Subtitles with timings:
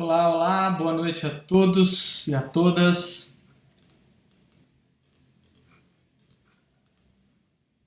[0.00, 3.34] Olá, olá, boa noite a todos e a todas.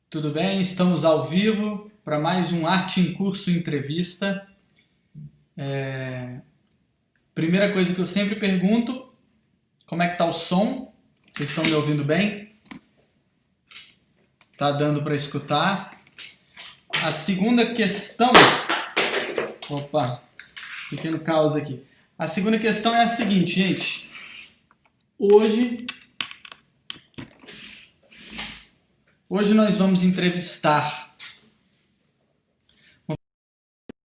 [0.10, 0.60] Tudo bem?
[0.60, 4.46] Estamos ao vivo para mais um Arte em Curso Entrevista.
[5.56, 6.42] É...
[7.34, 9.10] Primeira coisa que eu sempre pergunto,
[9.86, 10.94] como é que tá o som?
[11.30, 12.58] Vocês estão me ouvindo bem?
[14.58, 15.98] Tá dando para escutar?
[17.06, 18.34] A segunda questão,
[19.70, 20.22] opa,
[20.90, 21.90] pequeno caos aqui.
[22.22, 24.08] A segunda questão é a seguinte, gente.
[25.18, 25.88] Hoje
[29.28, 31.16] Hoje nós vamos entrevistar
[33.08, 33.18] uma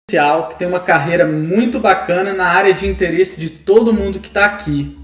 [0.09, 4.29] especial que tem uma carreira muito bacana na área de interesse de todo mundo que
[4.29, 4.99] está aqui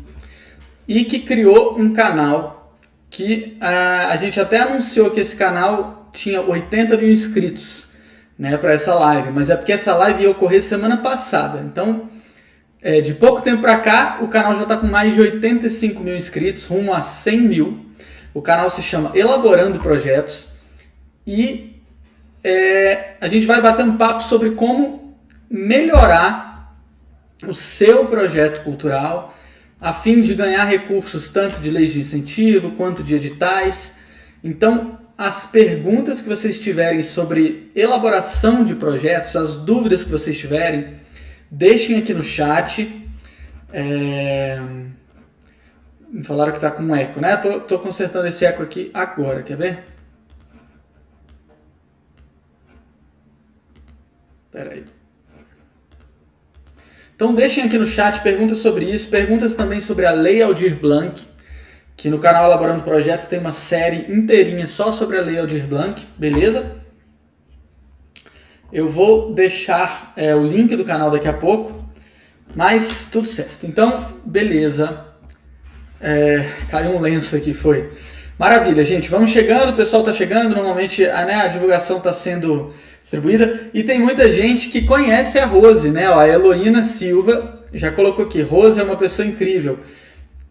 [0.89, 2.79] e que criou um canal
[3.11, 7.91] que a, a gente até anunciou que esse canal tinha 80 mil inscritos
[8.39, 11.61] né, para essa live, mas é porque essa live ia ocorrer semana passada.
[11.61, 12.11] Então
[12.83, 16.17] é, de pouco tempo para cá, o canal já está com mais de 85 mil
[16.17, 17.87] inscritos, rumo a 100 mil.
[18.35, 20.49] O canal se chama Elaborando Projetos
[21.25, 21.81] e
[22.43, 25.17] é, a gente vai bater um papo sobre como
[25.49, 26.77] melhorar
[27.47, 29.35] o seu projeto cultural
[29.81, 33.95] a fim de ganhar recursos tanto de leis de incentivo quanto de editais.
[34.43, 41.02] Então, as perguntas que vocês tiverem sobre elaboração de projetos, as dúvidas que vocês tiverem,
[41.55, 43.07] Deixem aqui no chat.
[43.71, 44.59] É...
[46.09, 47.37] Me falaram que está com um eco, né?
[47.37, 49.85] Tô, tô consertando esse eco aqui agora, quer ver?
[54.47, 54.85] Espera aí.
[57.15, 61.23] Então deixem aqui no chat perguntas sobre isso, perguntas também sobre a Lei Aldir Blanc,
[61.97, 66.03] que no canal Elaborando Projetos tem uma série inteirinha só sobre a Lei Aldir Blanc,
[66.17, 66.82] beleza?
[68.73, 71.87] Eu vou deixar é, o link do canal daqui a pouco,
[72.55, 73.67] mas tudo certo.
[73.67, 75.05] Então, beleza.
[76.01, 77.91] É, caiu um lenço aqui, foi.
[78.39, 79.11] Maravilha, gente.
[79.11, 80.55] Vamos chegando, o pessoal está chegando.
[80.55, 83.69] Normalmente a, né, a divulgação está sendo distribuída.
[83.75, 86.09] E tem muita gente que conhece a Rose, né?
[86.09, 88.41] Ó, a Heloína Silva já colocou aqui.
[88.41, 89.81] Rose é uma pessoa incrível.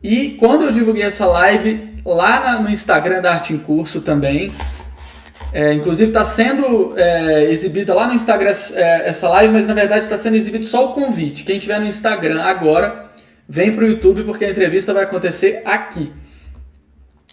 [0.04, 4.52] E quando eu divulguei essa live lá na, no Instagram da Arte em Curso também,
[5.54, 10.04] é, inclusive está sendo é, exibida lá no Instagram é, essa live, mas na verdade
[10.04, 11.44] está sendo exibido só o convite.
[11.44, 13.12] Quem tiver no Instagram agora,
[13.48, 16.12] vem para o YouTube porque a entrevista vai acontecer aqui.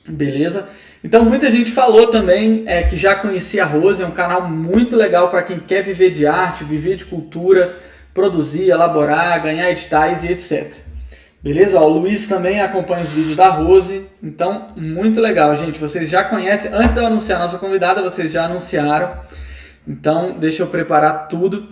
[0.08, 0.68] Beleza?
[1.04, 4.96] Então muita gente falou também é, que já conhecia a Rose, é um canal muito
[4.96, 7.76] legal para quem quer viver de arte, viver de cultura,
[8.12, 10.87] produzir, elaborar, ganhar editais e etc.
[11.40, 11.78] Beleza?
[11.80, 14.06] O Luiz também acompanha os vídeos da Rose.
[14.20, 15.78] Então, muito legal, gente.
[15.78, 16.72] Vocês já conhecem.
[16.74, 19.16] Antes de eu anunciar a nossa convidada, vocês já anunciaram.
[19.86, 21.68] Então, deixa eu preparar tudo.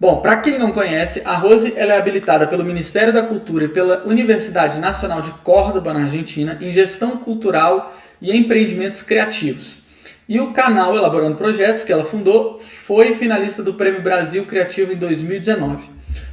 [0.00, 4.02] Bom, para quem não conhece, a Rose é habilitada pelo Ministério da Cultura e pela
[4.06, 9.82] Universidade Nacional de Córdoba, na Argentina, em gestão cultural e empreendimentos criativos.
[10.26, 14.96] E o canal Elaborando Projetos, que ela fundou, foi finalista do Prêmio Brasil Criativo em
[14.96, 15.90] 2019.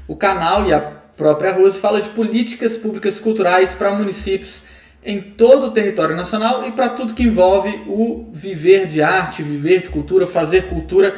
[0.07, 4.63] O canal e a própria Rose fala de políticas públicas culturais para municípios
[5.03, 9.81] em todo o território nacional e para tudo que envolve o viver de arte, viver
[9.81, 11.17] de cultura, fazer cultura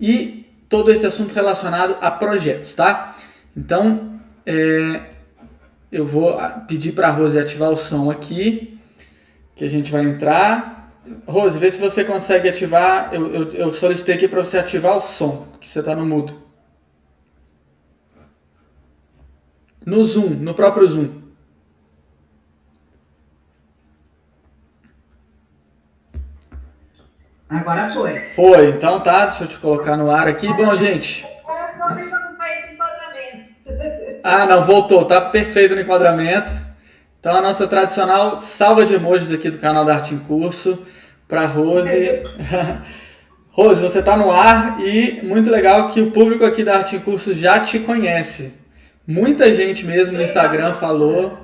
[0.00, 3.16] e todo esse assunto relacionado a projetos, tá?
[3.56, 5.00] Então, é,
[5.90, 6.38] eu vou
[6.68, 8.78] pedir para a Rose ativar o som aqui,
[9.56, 10.94] que a gente vai entrar.
[11.26, 13.10] Rose, vê se você consegue ativar.
[13.12, 16.49] Eu, eu, eu solicitei aqui para você ativar o som, que você está no mudo.
[19.84, 21.20] No Zoom, no próprio Zoom.
[27.48, 28.20] Agora foi.
[28.20, 30.46] Foi, então tá, deixa eu te colocar no ar aqui.
[30.54, 31.26] Bom, gente.
[34.22, 36.50] Ah, não, voltou, tá perfeito no enquadramento.
[37.18, 40.86] Então a nossa tradicional salva de emojis aqui do canal da Arte em Curso
[41.26, 42.22] para Rose.
[43.50, 47.00] Rose, você está no ar e muito legal que o público aqui da Arte em
[47.00, 48.59] Curso já te conhece.
[49.10, 51.36] Muita gente mesmo no Instagram falou.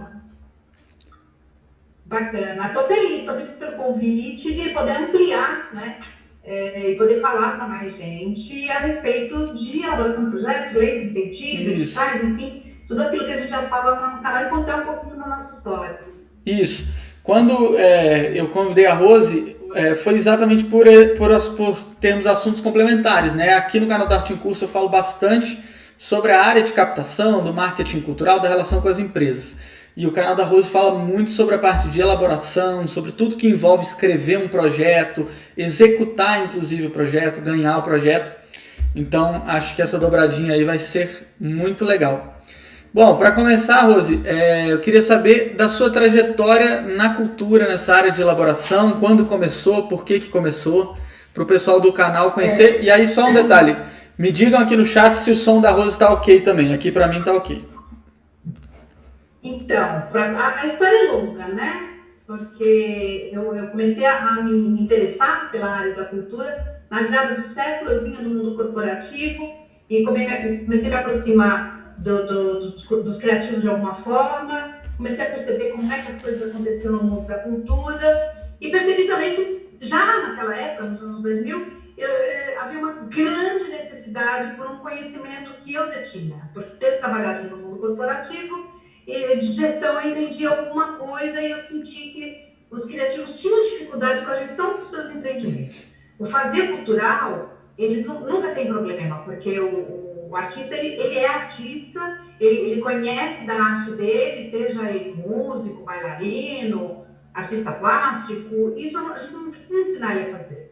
[2.04, 2.68] Bacana.
[2.68, 5.96] Estou feliz, estou feliz pelo convite de poder ampliar, né?
[6.44, 11.06] É, e poder falar para mais gente a respeito de elaboração de projetos, leis de
[11.08, 14.84] incentivo, digitais, enfim, tudo aquilo que a gente já fala no canal e contar um
[14.84, 15.98] pouquinho da nossa história.
[16.46, 16.86] Isso.
[17.24, 20.86] Quando é, eu convidei a Rose, é, foi exatamente por,
[21.18, 23.34] por, por termos assuntos complementares.
[23.34, 23.54] Né?
[23.54, 25.60] Aqui no canal da Arte em Curso eu falo bastante
[25.98, 29.56] sobre a área de captação, do marketing cultural, da relação com as empresas.
[29.96, 33.48] E o canal da Rose fala muito sobre a parte de elaboração, sobre tudo que
[33.48, 35.26] envolve escrever um projeto,
[35.56, 38.30] executar inclusive o projeto, ganhar o projeto.
[38.94, 42.36] Então acho que essa dobradinha aí vai ser muito legal.
[42.92, 48.10] Bom, para começar, Rose, é, eu queria saber da sua trajetória na cultura, nessa área
[48.10, 50.96] de elaboração, quando começou, por que, que começou,
[51.34, 52.76] para o pessoal do canal conhecer.
[52.76, 52.82] É.
[52.84, 53.76] E aí, só um detalhe:
[54.18, 56.72] me digam aqui no chat se o som da Rose está ok também.
[56.72, 57.64] Aqui para mim está ok.
[59.42, 61.90] Então, pra, a, história é longa, né?
[62.26, 66.82] Porque eu, eu comecei a, a, me interessar pela área da cultura.
[66.90, 69.52] Na virada do século, eu vinha do mundo corporativo
[69.88, 75.28] e comecei a me aproximar do, do, dos, dos, criativos de alguma forma, comecei a
[75.28, 79.76] perceber como é que as coisas aconteciam no mundo da cultura e percebi também que
[79.80, 81.66] já naquela época, nos anos 2000,
[81.96, 87.48] eu, eu, havia uma grande necessidade por um conhecimento que eu detinha, porque ter trabalhado
[87.48, 88.70] no mundo corporativo
[89.06, 94.30] de gestão eu entendi alguma coisa e eu senti que os criativos tinham dificuldade com
[94.30, 95.92] a gestão dos seus empreendimentos.
[96.18, 102.18] O fazer cultural, eles nunca têm problema, porque o, o artista, ele, ele é artista,
[102.40, 109.32] ele, ele conhece da arte dele, seja ele músico, bailarino, artista plástico, isso a gente
[109.34, 110.65] não precisa ensinar ele a fazer.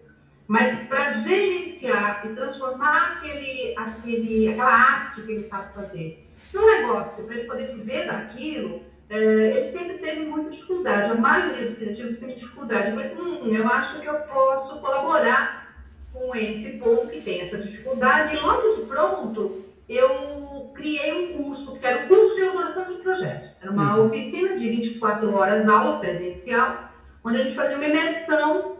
[0.46, 6.24] Mas para gerenciar e transformar aquele, aquele, aquela arte que ele sabe fazer
[6.54, 8.80] num negócio, para ele poder viver daquilo,
[9.10, 11.10] é, ele sempre teve muita dificuldade.
[11.10, 12.92] A maioria dos criativos tem dificuldade.
[12.92, 15.74] Falei, hum, eu acho que eu posso colaborar
[16.12, 18.36] com esse povo que tem essa dificuldade.
[18.36, 22.96] E logo de pronto, eu criei um curso, que era o curso de elaboração de
[22.96, 23.58] projetos.
[23.60, 24.06] Era uma uhum.
[24.06, 26.88] oficina de 24 horas aula presencial,
[27.22, 28.76] onde a gente fazia uma imersão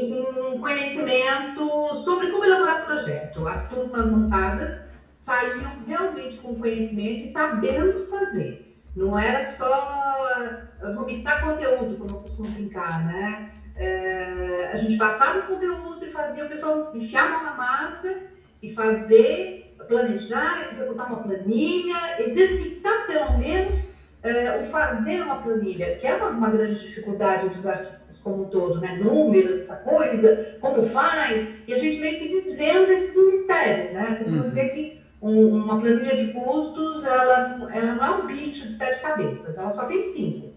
[0.00, 3.46] em, em conhecimento sobre como elaborar projeto.
[3.46, 4.78] As turmas montadas
[5.14, 8.80] saíam realmente com conhecimento e sabendo fazer.
[8.94, 10.02] Não era só
[10.94, 13.50] vomitar conteúdo, como eu costumo brincar, né?
[13.76, 18.14] É, a gente passava o conteúdo e fazia o pessoal enfiar a mão na massa
[18.62, 23.92] e fazer, planejar, executar uma planilha, exercitar pelo menos
[24.22, 28.48] é, o fazer uma planilha, que é uma, uma, grande dificuldade dos artistas como um
[28.48, 28.96] todo, né?
[28.96, 34.08] Números, essa coisa, como faz, e a gente meio que desvenda esses mistérios, né?
[34.12, 34.48] Eu costumo uhum.
[34.48, 39.00] dizer que um, uma planilha de custos, ela, ela não é um bicho de sete
[39.00, 40.52] cabeças, ela só tem cinco.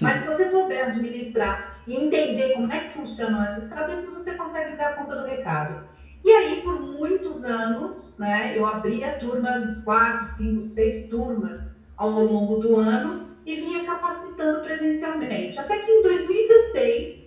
[0.00, 4.76] Mas se você souber administrar e entender como é que funcionam essas cabeças, você consegue
[4.76, 5.88] dar conta do recado.
[6.24, 12.56] E aí, por muitos anos, né, eu abria turmas, quatro, cinco, seis turmas ao longo
[12.56, 15.58] do ano e vinha capacitando presencialmente.
[15.58, 17.24] Até que em 2016, uh,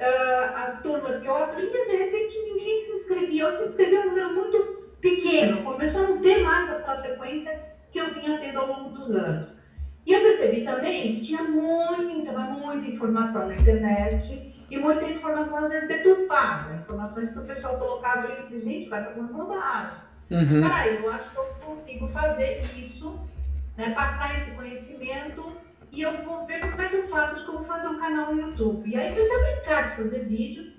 [0.00, 4.06] ah, as turmas que eu abria, de repente ninguém se inscrevia, ou se inscrevia um
[4.06, 4.58] número muito
[5.00, 9.14] pequeno, começou a não ter mais aquela frequência que eu vinha tendo ao longo dos
[9.14, 9.60] anos.
[10.06, 15.70] E eu percebi também que tinha muita, muita informação na internet e muita informação às
[15.70, 20.00] vezes deturpada, informações que o pessoal colocava ali e falei, gente, vai estar falando bobagem.
[20.30, 20.62] Uhum.
[20.62, 23.18] Peraí, eu acho que eu consigo fazer isso,
[23.78, 25.56] né, passar esse conhecimento
[25.92, 28.90] e eu vou ver como é que eu faço, vou fazer um canal no YouTube.
[28.90, 30.72] E aí comecei a brincar de fazer vídeo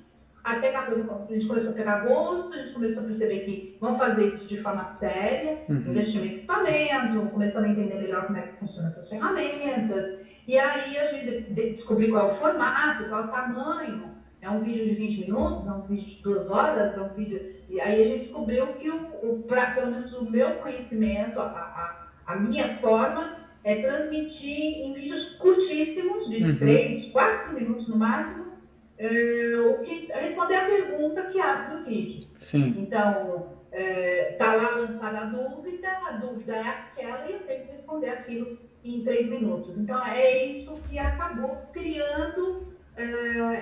[0.43, 3.39] até que a coisa, a gente começou a pegar gosto, a gente começou a perceber
[3.39, 5.77] que vamos fazer isso de forma séria, uhum.
[5.77, 10.03] investir em equipamento, começando a entender melhor como é que funcionam essas ferramentas.
[10.47, 14.09] E aí a gente descobriu qual é o formato, qual é o tamanho.
[14.41, 17.55] É um vídeo de 20 minutos, é um vídeo de duas horas, é um vídeo.
[17.69, 21.43] E aí a gente descobriu que, o, o pra, pelo menos o meu conhecimento, a,
[21.43, 26.59] a, a minha forma, é transmitir em vídeos curtíssimos, de uhum.
[26.59, 28.53] 3, 4 minutos no máximo,
[28.99, 32.27] é, o que responder a pergunta que abre no vídeo.
[32.37, 32.75] Sim.
[32.77, 37.71] Então, está é, lá lançada a dúvida, a dúvida é aquela e eu tenho que
[37.71, 39.79] responder aquilo em três minutos.
[39.79, 42.69] Então, é isso que acabou criando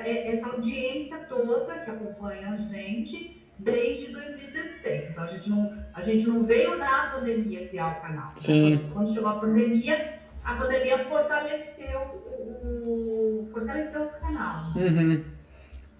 [0.03, 5.09] é essa audiência toda que acompanha a gente desde 2016.
[5.09, 8.31] Então, a gente não, a gente não veio da pandemia criar o canal.
[8.35, 8.89] Sim.
[8.93, 11.99] Quando chegou a pandemia, a pandemia fortaleceu
[12.63, 14.71] o, fortaleceu o canal.
[14.75, 15.23] Uhum.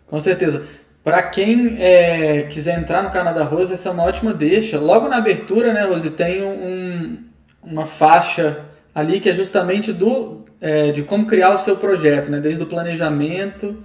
[0.06, 0.66] Com certeza.
[1.04, 4.78] Para quem é, quiser entrar no canal da Rose, essa é uma ótima deixa.
[4.80, 7.24] Logo na abertura, né, Rose, tem um,
[7.64, 12.40] uma faixa ali que é justamente do, é, de como criar o seu projeto, né?
[12.40, 13.84] Desde o planejamento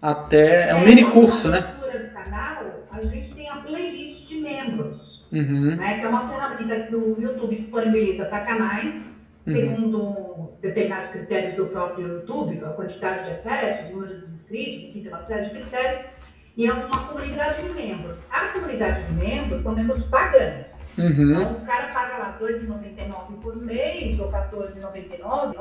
[0.00, 0.68] até.
[0.70, 1.74] É um é, mini curso, né?
[1.80, 2.64] do canal,
[2.98, 5.76] a gente tem a playlist de membros, uhum.
[5.76, 5.98] né?
[5.98, 9.54] Que é uma ferramenta que o YouTube disponibiliza para canais Uhum.
[9.54, 10.56] segundo uhum.
[10.60, 15.08] determinados critérios do próprio YouTube, a quantidade de acessos, o número de inscritos, enfim, tem
[15.10, 16.04] uma série de critérios,
[16.56, 18.28] e é uma comunidade de membros.
[18.30, 20.90] A comunidade de membros são membros pagantes.
[20.98, 21.30] Uhum.
[21.30, 25.60] Então, o cara paga lá R$ 2,99 por mês ou R$ 14,99.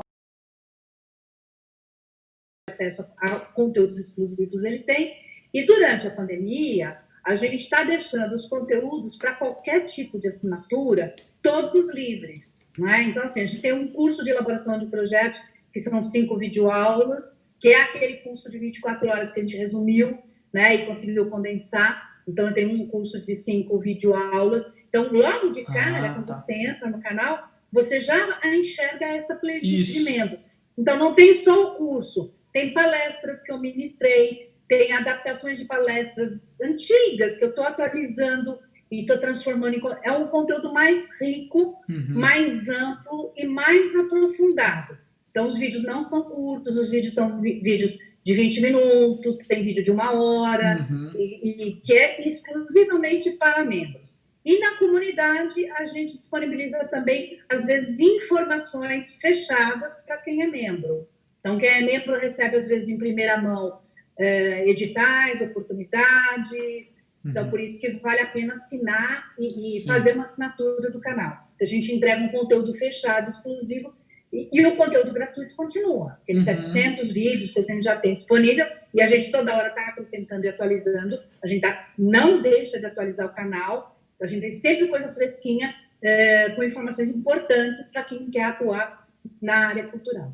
[2.68, 5.16] Acesso a conteúdos exclusivos ele tem.
[5.54, 11.14] E durante a pandemia, a gente está deixando os conteúdos para qualquer tipo de assinatura,
[11.44, 12.62] todos livres.
[12.80, 13.04] Né?
[13.04, 15.42] Então, assim, a gente tem um curso de elaboração de projetos,
[15.74, 20.18] que são cinco videoaulas, que é aquele curso de 24 horas que a gente resumiu
[20.54, 22.22] né, e conseguiu condensar.
[22.26, 24.64] Então, eu tenho um curso de cinco videoaulas.
[24.88, 26.40] Então, logo de cara, ah, quando tá.
[26.40, 30.00] você entra no canal, você já enxerga essa playlist Isso.
[30.00, 30.50] de membros.
[30.78, 36.48] Então, não tem só o curso, tem palestras que eu ministrei, tem adaptações de palestras
[36.62, 38.60] antigas que eu estou atualizando
[38.92, 39.82] e estou transformando em.
[40.04, 42.20] É um conteúdo mais rico, uhum.
[42.20, 44.98] mais amplo e mais aprofundado.
[45.32, 49.84] Então, os vídeos não são curtos, os vídeos são vídeos de 20 minutos, tem vídeo
[49.84, 51.12] de uma hora, uhum.
[51.16, 54.22] e, e que é exclusivamente para membros.
[54.44, 61.08] E na comunidade, a gente disponibiliza também, às vezes, informações fechadas para quem é membro.
[61.40, 63.80] Então, quem é membro recebe, às vezes, em primeira mão,
[64.18, 66.96] é, editais, oportunidades.
[67.26, 67.50] Então, uhum.
[67.50, 71.44] por isso que vale a pena assinar e, e fazer uma assinatura do canal.
[71.60, 73.94] A gente entrega um conteúdo fechado, exclusivo,
[74.32, 76.18] e, e o conteúdo gratuito continua.
[76.24, 76.62] Aqueles uhum.
[76.62, 80.46] 700 vídeos que a gente já tem disponível, e a gente toda hora está acrescentando
[80.46, 81.20] e atualizando.
[81.44, 85.74] A gente tá, não deixa de atualizar o canal, a gente tem sempre coisa fresquinha,
[86.02, 89.08] é, com informações importantes para quem quer atuar
[89.42, 90.32] na área cultural.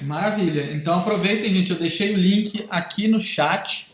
[0.00, 0.72] Maravilha.
[0.72, 1.70] Então aproveitem, gente.
[1.70, 3.92] Eu deixei o link aqui no chat.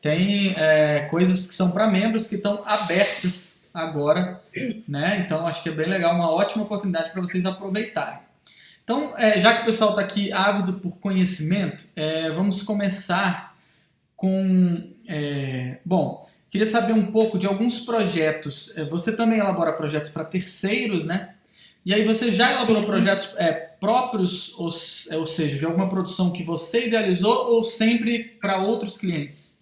[0.00, 4.40] Tem é, coisas que são para membros que estão abertas agora,
[4.86, 5.24] né?
[5.24, 8.20] Então acho que é bem legal, uma ótima oportunidade para vocês aproveitarem.
[8.84, 13.56] Então, é, já que o pessoal está aqui ávido por conhecimento, é, vamos começar
[14.14, 14.90] com.
[15.08, 18.76] É, bom, queria saber um pouco de alguns projetos.
[18.76, 21.34] É, você também elabora projetos para terceiros, né?
[21.84, 23.52] E aí você já elaborou projetos é,
[23.84, 24.70] próprios, ou,
[25.10, 29.60] é, ou, seja, de alguma produção que você idealizou ou sempre para outros clientes?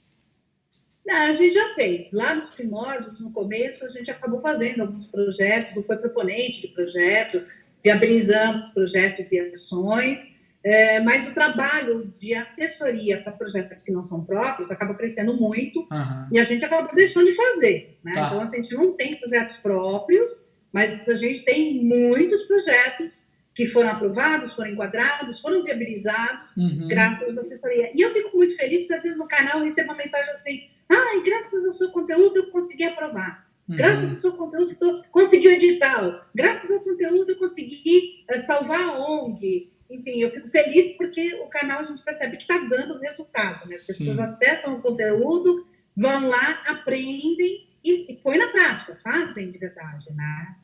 [1.05, 2.13] Não, a gente já fez.
[2.13, 6.69] Lá nos primórdios, no começo, a gente acabou fazendo alguns projetos, ou foi proponente de
[6.69, 7.45] projetos,
[7.83, 10.21] viabilizando projetos e ações,
[10.63, 15.81] é, mas o trabalho de assessoria para projetos que não são próprios acaba crescendo muito
[15.91, 16.29] uhum.
[16.31, 17.99] e a gente acaba deixando de fazer.
[18.05, 18.15] Né?
[18.15, 18.27] Tá.
[18.29, 23.67] Então, assim, a gente não tem projetos próprios, mas a gente tem muitos projetos que
[23.67, 26.89] foram aprovados, foram enquadrados, foram viabilizados uhum.
[26.89, 27.91] graças à assessoria.
[27.95, 30.69] E eu fico muito feliz, porque às vezes no canal eu recebo uma mensagem assim,
[30.89, 33.47] ai, ah, graças ao seu conteúdo eu consegui aprovar.
[33.69, 33.77] Uhum.
[33.77, 36.27] Graças ao seu conteúdo eu consegui o edital.
[36.35, 39.71] Graças ao conteúdo eu consegui uh, salvar a ONG.
[39.91, 43.69] Enfim, eu fico feliz porque o canal a gente percebe que está dando resultado.
[43.69, 43.75] Né?
[43.75, 44.23] As pessoas Sim.
[44.23, 50.57] acessam o conteúdo, vão lá, aprendem e, e põem na prática, fazem de verdade, né?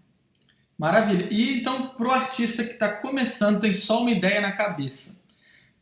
[0.78, 1.26] Maravilha.
[1.30, 5.18] E então, para o artista que está começando, tem só uma ideia na cabeça.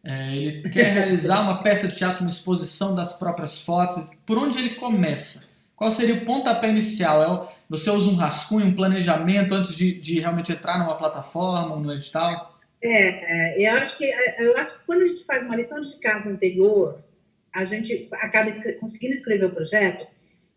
[0.02, 4.04] É, ele quer realizar uma peça de teatro, uma exposição das próprias fotos.
[4.24, 5.48] Por onde ele começa?
[5.74, 7.44] Qual seria o pontapé inicial?
[7.50, 11.92] É, você usa um rascunho, um planejamento antes de, de realmente entrar numa plataforma no
[11.92, 12.58] edital?
[12.80, 14.04] É, é, eu acho que
[14.38, 17.02] eu acho que quando a gente faz uma lição de casa anterior,
[17.52, 18.50] a gente acaba
[18.80, 20.06] conseguindo escrever o projeto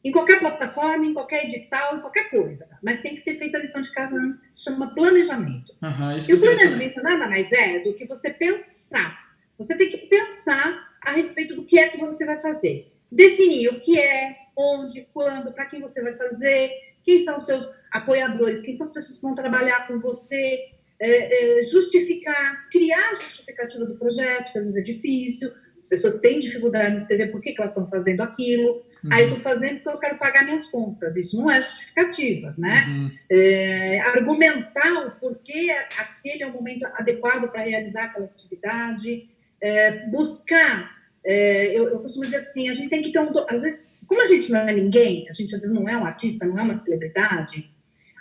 [0.03, 2.67] em qualquer plataforma, em qualquer edital, em qualquer coisa.
[2.81, 5.73] Mas tem que ter feito a lição de casa antes, que se chama planejamento.
[5.81, 9.29] Uhum, e o planejamento nada mais é do que você pensar.
[9.57, 12.93] Você tem que pensar a respeito do que é que você vai fazer.
[13.11, 16.71] Definir o que é, onde, quando, para quem você vai fazer,
[17.03, 21.59] quem são os seus apoiadores, quem são as pessoas que vão trabalhar com você, é,
[21.59, 26.39] é, justificar, criar a justificativa do projeto, que às vezes é difícil, as pessoas têm
[26.39, 28.83] dificuldade em escrever por que, que elas estão fazendo aquilo.
[29.03, 29.13] Uhum.
[29.13, 31.15] Aí eu estou fazendo porque eu quero pagar minhas contas.
[31.15, 32.85] Isso não é justificativa, né?
[32.87, 33.11] Uhum.
[33.31, 39.29] É, argumentar o porquê aquele é o momento adequado para realizar aquela atividade.
[39.61, 40.97] É, buscar.
[41.23, 43.31] É, eu, eu, costumo dizer assim: a gente tem que ter um.
[43.49, 46.05] Às vezes, como a gente não é ninguém, a gente às vezes não é um
[46.05, 47.73] artista, não é uma celebridade,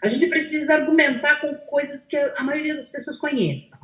[0.02, 3.78] a gente precisa argumentar com coisas que a maioria das pessoas conheçam.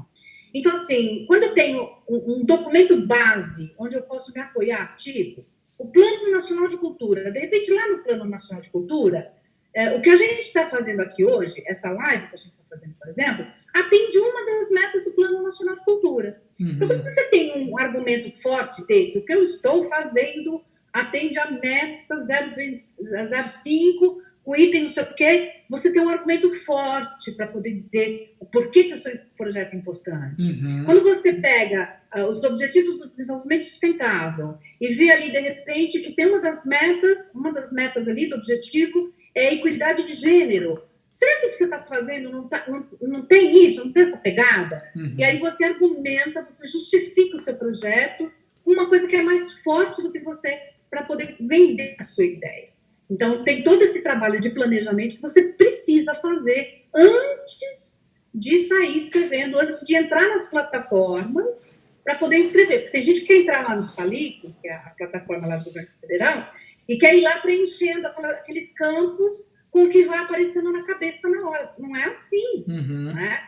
[0.53, 5.45] Então, assim, quando eu tenho um, um documento base onde eu posso me apoiar, tipo,
[5.85, 9.31] o Plano Nacional de Cultura, de repente, lá no Plano Nacional de Cultura,
[9.75, 12.65] é, o que a gente está fazendo aqui hoje, essa live que a gente está
[12.71, 16.43] fazendo, por exemplo, atende uma das metas do Plano Nacional de Cultura.
[16.59, 16.71] Uhum.
[16.71, 20.63] Então, quando você tem um argumento forte desse, o que eu estou fazendo
[20.93, 27.33] atende a meta 0,5 o item não sei o quê, você tem um argumento forte
[27.33, 30.45] para poder dizer o porquê que o seu projeto é importante.
[30.45, 30.85] Uhum.
[30.85, 36.13] Quando você pega uh, os objetivos do desenvolvimento sustentável e vê ali, de repente, que
[36.13, 40.83] tem uma das metas, uma das metas ali do objetivo é a equidade de gênero.
[41.09, 44.03] Será que o que você está fazendo não, tá, não, não, tem isso, não tem
[44.03, 44.83] essa pegada?
[44.95, 45.15] Uhum.
[45.17, 48.31] E aí você argumenta, você justifica o seu projeto
[48.63, 50.59] com uma coisa que é mais forte do que você
[50.91, 52.74] para poder vender a sua ideia.
[53.11, 59.59] Então, tem todo esse trabalho de planejamento que você precisa fazer antes de sair escrevendo,
[59.59, 61.71] antes de entrar nas plataformas
[62.03, 62.81] para poder escrever.
[62.81, 65.65] Porque tem gente que quer entrar lá no Salic, que é a plataforma lá do
[65.65, 66.53] governo federal,
[66.89, 71.49] e quer ir lá preenchendo aqueles campos com o que vai aparecendo na cabeça na
[71.49, 71.75] hora.
[71.79, 72.65] Não é assim.
[72.69, 73.15] Uhum.
[73.15, 73.43] Né?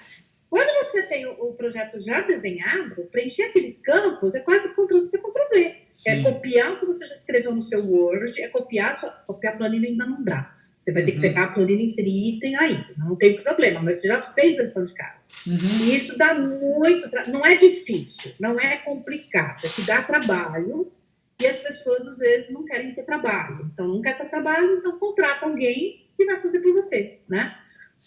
[0.56, 5.76] Quando você tem o, projeto já desenhado, preencher aqueles campos é quase Ctrl-C, Ctrl-V.
[6.06, 9.56] É copiar o que você já escreveu no seu Word, é copiar, só copiar a
[9.58, 10.54] planilha ainda não dá.
[10.78, 11.22] Você vai ter que uhum.
[11.24, 12.82] pegar a planilha e inserir item aí.
[12.96, 15.26] Não tem problema, mas você já fez a lição de casa.
[15.46, 15.58] Uhum.
[15.84, 17.34] E isso dá muito trabalho.
[17.34, 20.90] Não é difícil, não é complicado, é que dá trabalho
[21.38, 23.70] e as pessoas às vezes não querem ter trabalho.
[23.74, 27.58] Então, não quer ter trabalho, então contrata alguém que vai fazer por você, né?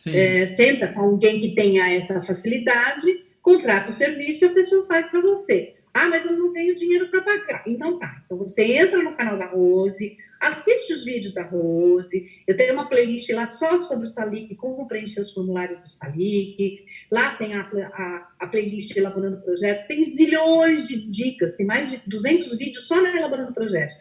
[0.08, 5.08] É, senta com alguém que tenha essa facilidade, contrata o serviço e a pessoa faz
[5.10, 5.75] para você.
[5.93, 7.63] Ah, mas eu não tenho dinheiro para pagar.
[7.67, 8.22] Então tá.
[8.24, 12.27] Então você entra no canal da Rose, assiste os vídeos da Rose.
[12.48, 16.86] Eu tenho uma playlist lá só sobre o Salic, como preencher os formulários do Salic.
[17.12, 19.86] Lá tem a, a, a playlist Elaborando Projetos.
[19.86, 23.96] Tem zilhões de dicas, tem mais de 200 vídeos só na Elaborando Projetos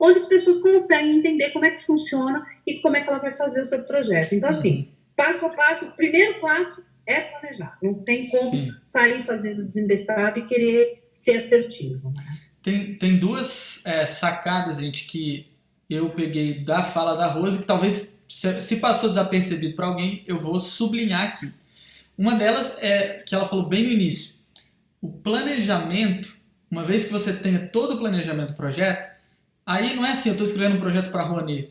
[0.00, 3.32] onde as pessoas conseguem entender como é que funciona e como é que ela vai
[3.32, 4.32] fazer o seu projeto.
[4.32, 7.76] Então, assim, passo a passo, o primeiro passo é planejar.
[7.82, 8.72] Não tem como Sim.
[8.80, 12.12] sair fazendo desembestado e querer ser assertivo.
[12.16, 12.38] Né?
[12.62, 15.50] Tem, tem duas é, sacadas, gente, que
[15.90, 20.40] eu peguei da fala da Rose, que talvez, se, se passou desapercebido para alguém, eu
[20.40, 21.52] vou sublinhar aqui.
[22.16, 24.36] Uma delas é que ela falou bem no início.
[25.00, 26.32] O planejamento,
[26.70, 29.18] uma vez que você tenha todo o planejamento do projeto,
[29.68, 31.70] Aí não é assim, eu estou escrevendo um projeto para a Rouanet.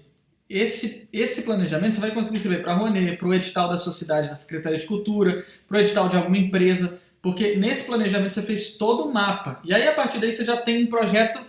[0.50, 4.30] Esse, esse planejamento você vai conseguir escrever para a Rouanet, para o edital da sociedade,
[4.30, 8.78] da Secretaria de Cultura, para o edital de alguma empresa, porque nesse planejamento você fez
[8.78, 9.60] todo o mapa.
[9.66, 11.40] E aí a partir daí você já tem um projeto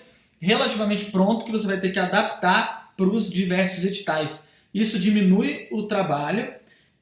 [0.40, 4.48] relativamente pronto que você vai ter que adaptar para os diversos editais.
[4.74, 6.52] Isso diminui o trabalho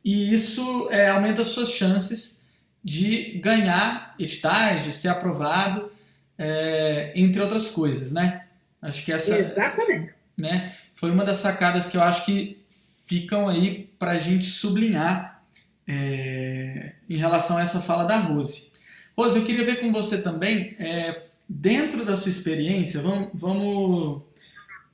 [0.05, 2.39] e isso é, aumenta as suas chances
[2.85, 5.91] de ganhar editais, de ser aprovado,
[6.39, 8.45] é, entre outras coisas, né?
[8.81, 9.37] Acho que essa.
[9.37, 10.15] Exatamente.
[10.39, 12.59] Né, foi uma das sacadas que eu acho que
[13.07, 15.43] ficam aí para a gente sublinhar
[15.87, 18.73] é, em relação a essa fala da Rose.
[19.17, 24.23] Rose, eu queria ver com você também, é, dentro da sua experiência, vamos, vamos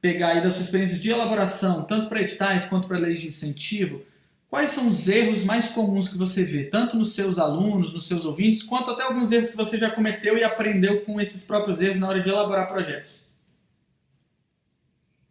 [0.00, 4.02] pegar aí da sua experiência de elaboração, tanto para editais quanto para leis de incentivo,
[4.50, 8.26] quais são os erros mais comuns que você vê, tanto nos seus alunos, nos seus
[8.26, 11.98] ouvintes, quanto até alguns erros que você já cometeu e aprendeu com esses próprios erros
[11.98, 13.31] na hora de elaborar projetos?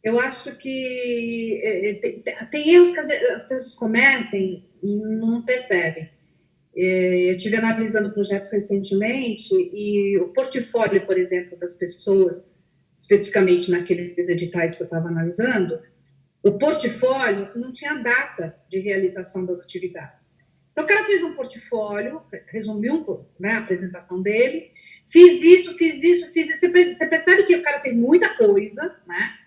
[0.04, 6.10] Eu acho que é, é, tem, tem erros que as pessoas cometem e não percebem.
[6.76, 12.56] É, eu tive analisando projetos recentemente e o portfólio, por exemplo, das pessoas,
[12.96, 15.80] especificamente naqueles editais que eu estava analisando,
[16.44, 20.40] o portfólio não tinha data de realização das atividades.
[20.72, 24.72] Então, o cara fez um portfólio, resumiu né, a apresentação dele,
[25.06, 26.60] fiz isso, fiz isso, fiz isso.
[26.60, 29.40] Você percebe que o cara fez muita coisa, né?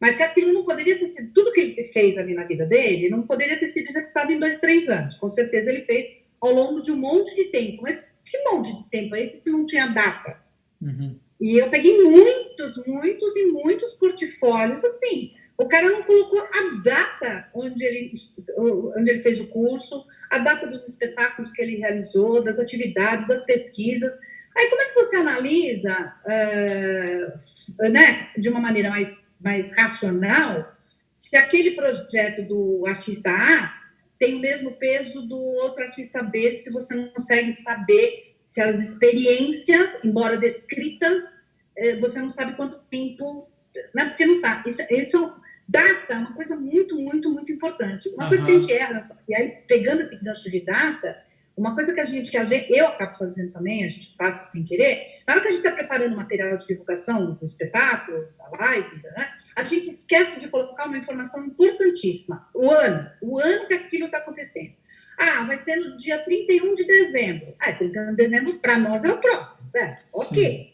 [0.00, 3.10] Mas que aquilo não poderia ter sido, tudo que ele fez ali na vida dele,
[3.10, 5.16] não poderia ter sido executado em dois, três anos.
[5.16, 6.06] Com certeza ele fez
[6.40, 7.82] ao longo de um monte de tempo.
[7.82, 10.38] Mas que monte de tempo é esse se não tinha data?
[10.80, 11.18] Uhum.
[11.38, 15.34] E eu peguei muitos, muitos e muitos portfólios assim.
[15.58, 18.12] O cara não colocou a data onde ele,
[18.96, 23.44] onde ele fez o curso, a data dos espetáculos que ele realizou, das atividades, das
[23.44, 24.10] pesquisas.
[24.56, 30.76] Aí como é que você analisa, uh, né, de uma maneira mais mais racional,
[31.12, 33.80] se aquele projeto do artista A
[34.18, 38.82] tem o mesmo peso do outro artista B, se você não consegue saber se as
[38.82, 41.22] experiências, embora descritas,
[41.76, 43.48] eh, você não sabe quanto tempo,
[43.94, 44.06] né?
[44.06, 44.62] porque não está.
[44.66, 45.32] Isso, isso
[45.68, 48.08] data é uma coisa muito, muito, muito importante.
[48.10, 48.28] Uma uhum.
[48.28, 51.16] coisa que a gente erra, e aí pegando esse gancho de data,
[51.60, 54.50] uma coisa que a gente, que a gente, eu acabo fazendo também, a gente passa
[54.50, 58.48] sem querer, na hora que a gente está preparando material de divulgação do espetáculo, da
[58.48, 63.74] live, né, a gente esquece de colocar uma informação importantíssima, o ano, o ano que
[63.74, 64.72] aquilo está acontecendo.
[65.18, 67.54] Ah, vai ser no dia 31 de dezembro.
[67.58, 70.02] Ah, 31 de dezembro para nós é o próximo, certo?
[70.14, 70.38] Ok.
[70.38, 70.72] Sim.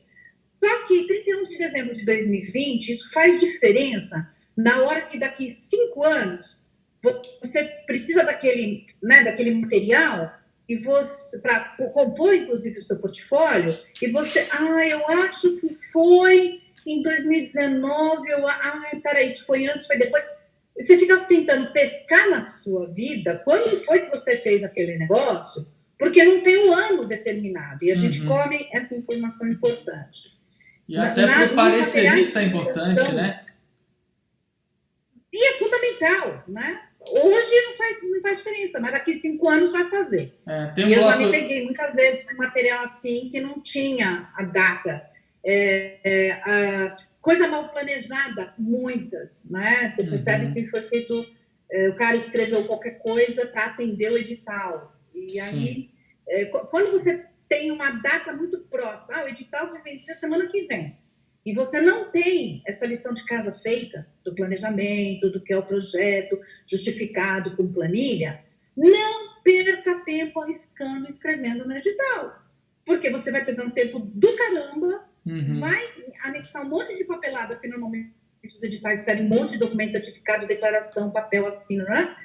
[0.60, 6.04] Só que 31 de dezembro de 2020, isso faz diferença na hora que daqui cinco
[6.04, 6.64] anos
[7.42, 10.32] você precisa daquele, né, daquele material
[10.68, 16.60] e você para compor inclusive o seu portfólio e você, ah, eu acho que foi
[16.86, 20.24] em 2019, eu, ai, peraí, isso foi antes, foi depois.
[20.78, 25.66] Você fica tentando pescar na sua vida quando foi que você fez aquele negócio,
[25.98, 28.28] porque não tem um ano determinado e a gente uhum.
[28.28, 30.36] come essa informação importante.
[30.88, 33.44] E até para o parecerista é importante, né?
[35.32, 36.82] E é fundamental, né?
[37.08, 40.34] Hoje não faz, não faz diferença, mas daqui cinco anos vai fazer.
[40.46, 44.42] É, e eu já me peguei muitas vezes com material assim que não tinha a
[44.42, 45.02] data.
[45.44, 49.92] É, é, a coisa mal planejada, muitas, né?
[49.94, 50.54] Você percebe uhum.
[50.54, 51.26] que foi feito.
[51.70, 54.96] É, o cara escreveu qualquer coisa para atender o edital.
[55.14, 55.90] E aí,
[56.28, 60.66] é, quando você tem uma data muito próxima, ah, o edital vai vencer semana que
[60.66, 60.96] vem
[61.46, 65.62] e você não tem essa lição de casa feita do planejamento, do que é o
[65.62, 68.44] projeto, justificado com planilha,
[68.76, 72.42] não perca tempo arriscando escrevendo no edital.
[72.84, 75.60] Porque você vai perdendo tempo do caramba, uhum.
[75.60, 75.84] vai
[76.24, 78.12] anexar um monte de papelada, porque normalmente
[78.44, 82.16] os editais pedem um monte de documento, certificado, declaração, papel, assino, né?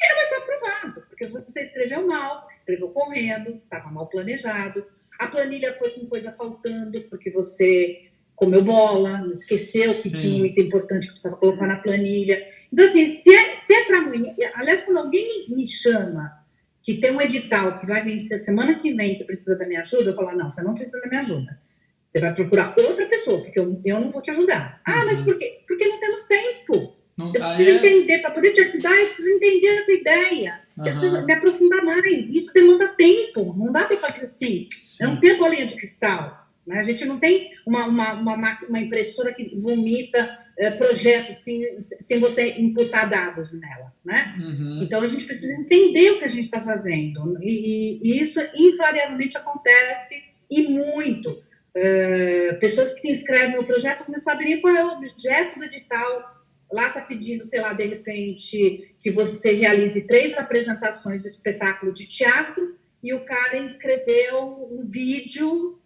[0.00, 4.86] E não vai ser aprovado, porque você escreveu mal, escreveu correndo, estava mal planejado,
[5.18, 8.07] a planilha foi com coisa faltando, porque você
[8.38, 10.16] comeu bola, esqueceu que Sim.
[10.16, 12.40] tinha um item importante que precisava colocar na planilha.
[12.72, 14.32] Então, assim, se é, se é para amanhã.
[14.54, 16.32] Aliás, quando alguém me chama
[16.82, 20.10] que tem um edital que vai vencer semana que vem que precisa da minha ajuda,
[20.10, 21.60] eu falo: não, você não precisa da minha ajuda.
[22.06, 24.80] Você vai procurar outra pessoa, porque eu, eu não vou te ajudar.
[24.86, 25.06] Ah, uhum.
[25.06, 25.60] mas por quê?
[25.66, 26.96] Porque não temos tempo.
[27.16, 27.72] Não, eu preciso é...
[27.72, 30.60] entender, para poder te ajudar, eu preciso entender a tua ideia.
[30.76, 30.86] Uhum.
[30.86, 32.30] Eu preciso me aprofundar mais.
[32.32, 33.54] Isso demanda tempo.
[33.58, 34.68] Não dá para fazer assim.
[34.70, 35.04] Sim.
[35.04, 36.47] Eu não tenho bolinha de cristal.
[36.68, 36.80] Né?
[36.80, 42.18] A gente não tem uma, uma, uma, uma impressora que vomita é, projetos sem, sem
[42.18, 43.90] você imputar dados nela.
[44.04, 44.36] Né?
[44.38, 44.82] Uhum.
[44.82, 47.38] Então, a gente precisa entender o que a gente está fazendo.
[47.42, 51.42] E, e, isso invariavelmente acontece e muito.
[51.74, 56.36] É, pessoas que escrevem o projeto não sabem qual é o objeto do edital.
[56.70, 62.06] Lá está pedindo, sei lá, de repente, que você realize três apresentações do espetáculo de
[62.06, 65.77] teatro e o cara escreveu um vídeo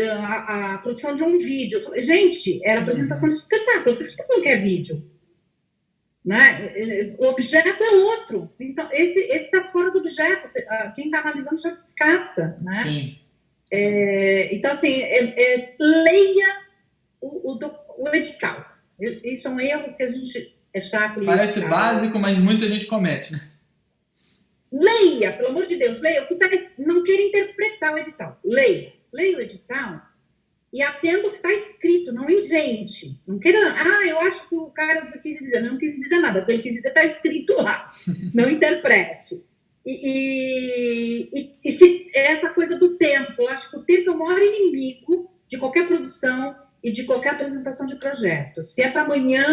[0.00, 1.80] a, a, produção de um vídeo.
[1.96, 5.10] Gente, era apresentação de espetáculo, por que não quer vídeo?
[6.24, 7.14] Né?
[7.18, 8.50] O objeto é outro.
[8.58, 10.48] Então, esse está fora do objeto.
[10.94, 12.56] Quem está analisando já descarta.
[12.62, 12.82] Né?
[12.84, 13.18] Sim.
[13.70, 16.56] É, então, assim, é, é, leia
[17.20, 17.58] o, o,
[17.98, 18.64] o, edital.
[19.00, 21.24] Isso é um erro que a gente é chato.
[21.24, 21.70] Parece edital.
[21.70, 23.48] básico, mas muita gente comete, né?
[24.70, 26.22] Leia, pelo amor de Deus, leia.
[26.22, 28.38] Tá, não queira interpretar o edital.
[28.44, 30.02] Leia leia o edital
[30.72, 33.20] e atenda o que está escrito, não invente.
[33.26, 36.46] Não queira, ah, eu acho que o cara quis dizer, não quis dizer nada, o
[36.46, 37.92] que ele quis dizer está escrito lá,
[38.32, 39.34] não interprete.
[39.84, 44.18] E, e, e, se, essa coisa do tempo, eu acho que o tempo é o
[44.18, 48.62] maior inimigo de qualquer produção e de qualquer apresentação de projeto.
[48.62, 49.44] Se é para amanhã,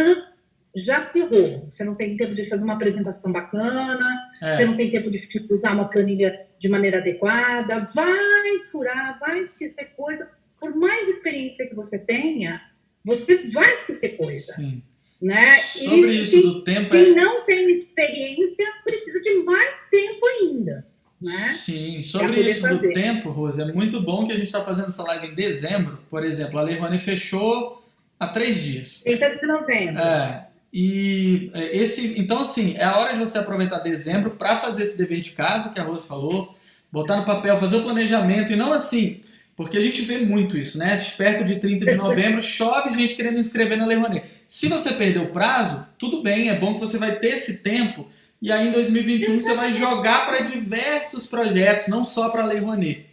[0.75, 1.65] já ferrou.
[1.69, 4.07] Você não tem tempo de fazer uma apresentação bacana,
[4.41, 4.55] é.
[4.55, 5.19] você não tem tempo de
[5.49, 10.29] usar uma planilha de maneira adequada, vai furar, vai esquecer coisa.
[10.59, 12.61] Por mais experiência que você tenha,
[13.03, 14.53] você vai esquecer coisa.
[14.53, 14.83] Sim.
[15.21, 15.59] Né?
[15.61, 16.89] Sobre e isso quem, do tempo.
[16.91, 17.15] Quem é...
[17.15, 20.85] não tem experiência precisa de mais tempo ainda.
[21.21, 21.59] Né?
[21.65, 22.87] Sim, sobre isso fazer.
[22.89, 25.99] do tempo, Rose, é muito bom que a gente está fazendo essa live em dezembro,
[26.09, 26.59] por exemplo.
[26.59, 27.83] A Lei fechou
[28.19, 29.01] há três dias.
[29.01, 30.01] 30 de novembro.
[30.01, 34.83] É, e é, esse, então assim, é a hora de você aproveitar dezembro para fazer
[34.83, 36.55] esse dever de casa que a Rose falou,
[36.91, 39.21] botar no papel, fazer o planejamento e não assim,
[39.55, 40.97] porque a gente vê muito isso, né?
[41.17, 44.25] Perto de 30 de novembro chove gente querendo inscrever na Lei Rouanet.
[44.47, 48.07] Se você perder o prazo, tudo bem, é bom que você vai ter esse tempo
[48.41, 52.59] e aí em 2021 você vai jogar para diversos projetos, não só para a Lei
[52.59, 53.07] Rouanet.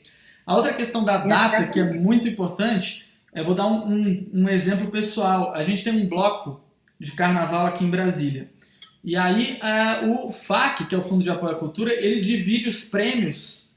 [0.46, 4.48] A outra questão da data, que é muito importante, eu vou dar um, um, um
[4.48, 5.52] exemplo pessoal.
[5.52, 6.60] A gente tem um bloco
[6.98, 8.50] de carnaval aqui em Brasília.
[9.04, 9.60] E aí
[10.04, 13.74] o FAC, que é o Fundo de Apoio à Cultura, ele divide os prêmios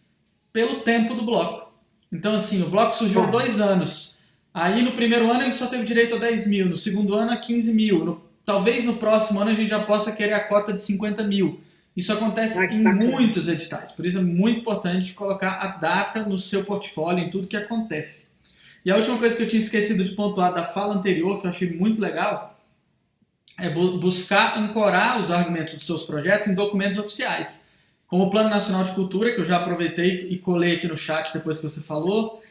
[0.51, 1.71] pelo tempo do bloco.
[2.11, 4.17] Então, assim, o bloco surgiu há dois anos.
[4.53, 7.37] Aí no primeiro ano ele só teve direito a 10 mil, no segundo ano a
[7.37, 8.03] 15 mil.
[8.03, 11.61] No, talvez no próximo ano a gente já possa querer a cota de 50 mil.
[11.95, 16.37] Isso acontece Ai, em muitos editais, por isso é muito importante colocar a data no
[16.37, 18.29] seu portfólio, em tudo que acontece.
[18.85, 21.49] E a última coisa que eu tinha esquecido de pontuar da fala anterior, que eu
[21.49, 22.58] achei muito legal,
[23.61, 27.65] é buscar ancorar os argumentos dos seus projetos em documentos oficiais,
[28.07, 31.31] como o Plano Nacional de Cultura, que eu já aproveitei e colei aqui no chat
[31.33, 32.41] depois que você falou,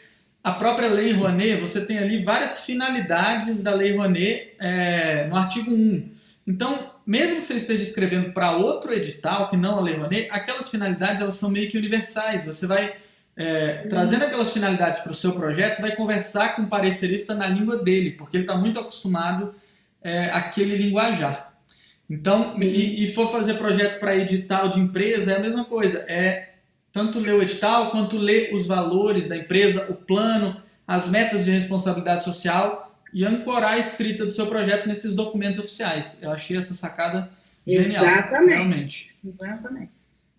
[0.43, 5.71] a própria Lei Rouanet, você tem ali várias finalidades da Lei Rouanet é, no artigo
[5.71, 6.11] 1.
[6.47, 10.71] Então, mesmo que você esteja escrevendo para outro edital, que não a Lei Rouanet, aquelas
[10.71, 12.45] finalidades elas são meio que universais.
[12.45, 12.95] Você vai
[13.37, 17.47] é, trazendo aquelas finalidades para o seu projeto, você vai conversar com o parecerista na
[17.47, 19.55] língua dele, porque ele está muito acostumado
[20.03, 21.53] é, aquele linguajar.
[22.09, 25.99] Então, e, e, for fazer projeto para edital de empresa, é a mesma coisa.
[26.09, 26.55] É
[26.91, 31.51] tanto ler o edital quanto ler os valores da empresa, o plano, as metas de
[31.51, 36.19] responsabilidade social, e ancorar a escrita do seu projeto nesses documentos oficiais.
[36.21, 37.31] Eu achei essa sacada
[37.67, 38.05] genial.
[38.05, 38.49] Exatamente.
[38.51, 39.17] Realmente.
[39.25, 39.91] Exatamente.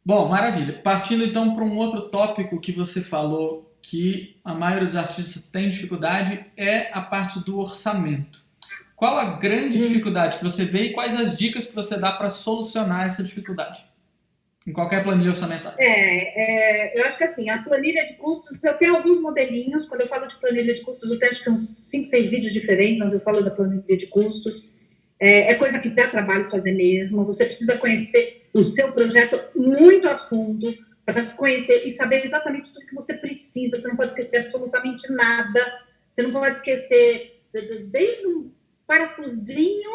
[0.03, 0.73] Bom, maravilha.
[0.81, 5.69] Partindo então para um outro tópico que você falou que a maioria dos artistas tem
[5.69, 8.48] dificuldade é a parte do orçamento.
[8.99, 9.81] Qual a grande hum.
[9.81, 13.85] dificuldade que você vê e quais as dicas que você dá para solucionar essa dificuldade?
[14.67, 15.77] Em qualquer planilha orçamentária.
[15.79, 19.87] É, é, eu acho que assim, a planilha de custos, eu tenho alguns modelinhos.
[19.87, 22.51] Quando eu falo de planilha de custos, eu tenho acho que uns 5, 6 vídeos
[22.51, 24.77] diferentes onde eu falo da planilha de custos.
[25.17, 27.25] É, é coisa que dá trabalho fazer mesmo.
[27.25, 32.73] Você precisa conhecer o seu projeto muito a fundo para se conhecer e saber exatamente
[32.73, 33.79] tudo que você precisa.
[33.79, 35.61] Você não pode esquecer absolutamente nada.
[36.09, 38.49] Você não pode esquecer desde
[38.89, 39.91] parafusinho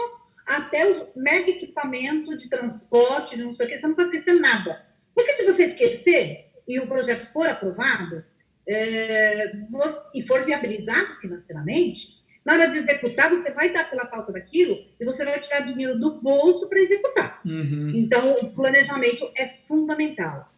[0.46, 3.78] até o mega equipamento de transporte, não sei o que.
[3.80, 4.86] Você não pode esquecer nada.
[5.12, 8.24] Porque se você esquecer e o projeto for aprovado
[8.66, 14.32] é, você, e for viabilizado financeiramente, na hora de executar, você vai dar pela falta
[14.32, 17.40] daquilo e você vai tirar dinheiro do bolso para executar.
[17.44, 17.92] Uhum.
[17.96, 20.52] Então, o planejamento é fundamental.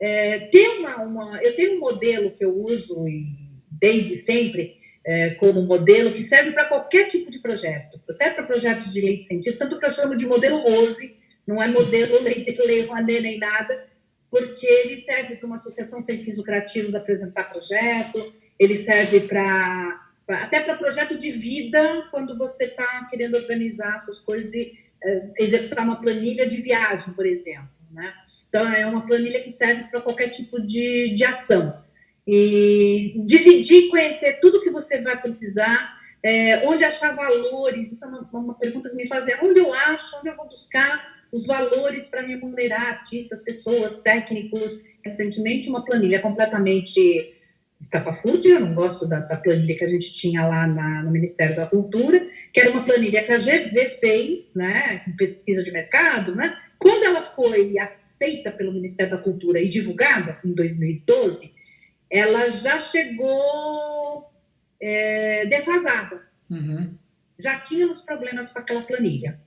[0.00, 3.04] É, tem uma, uma, eu tenho um modelo que eu uso
[3.70, 8.00] desde sempre é, como modelo que serve para qualquer tipo de projeto.
[8.10, 11.62] Serve para projetos de lei de sentido, tanto que eu chamo de modelo Rose, não
[11.62, 13.86] é modelo lei de lei Rouanet nem nada,
[14.30, 20.60] porque ele serve para uma associação sem fins lucrativos apresentar projeto, ele serve para até
[20.60, 26.00] para projeto de vida, quando você está querendo organizar suas coisas e é, executar uma
[26.00, 27.68] planilha de viagem, por exemplo.
[27.92, 28.10] Né?
[28.48, 31.78] Então, é uma planilha que serve para qualquer tipo de, de ação.
[32.26, 38.28] E dividir, conhecer tudo que você vai precisar, é, onde achar valores, isso é uma,
[38.32, 42.22] uma pergunta que me fazem, onde eu acho, onde eu vou buscar os valores para
[42.22, 44.84] remunerar artistas, pessoas, técnicos.
[45.04, 47.34] Recentemente, uma planilha completamente
[47.80, 51.54] estapafúrdia, eu não gosto da, da, planilha que a gente tinha lá na, no Ministério
[51.54, 56.34] da Cultura, que era uma planilha que a GV fez, né, com pesquisa de mercado,
[56.34, 61.52] né, quando ela foi aceita pelo Ministério da Cultura e divulgada, em 2012,
[62.14, 64.30] ela já chegou
[64.80, 66.22] é, defasada.
[66.48, 66.94] Uhum.
[67.36, 69.40] Já tínhamos problemas com aquela planilha.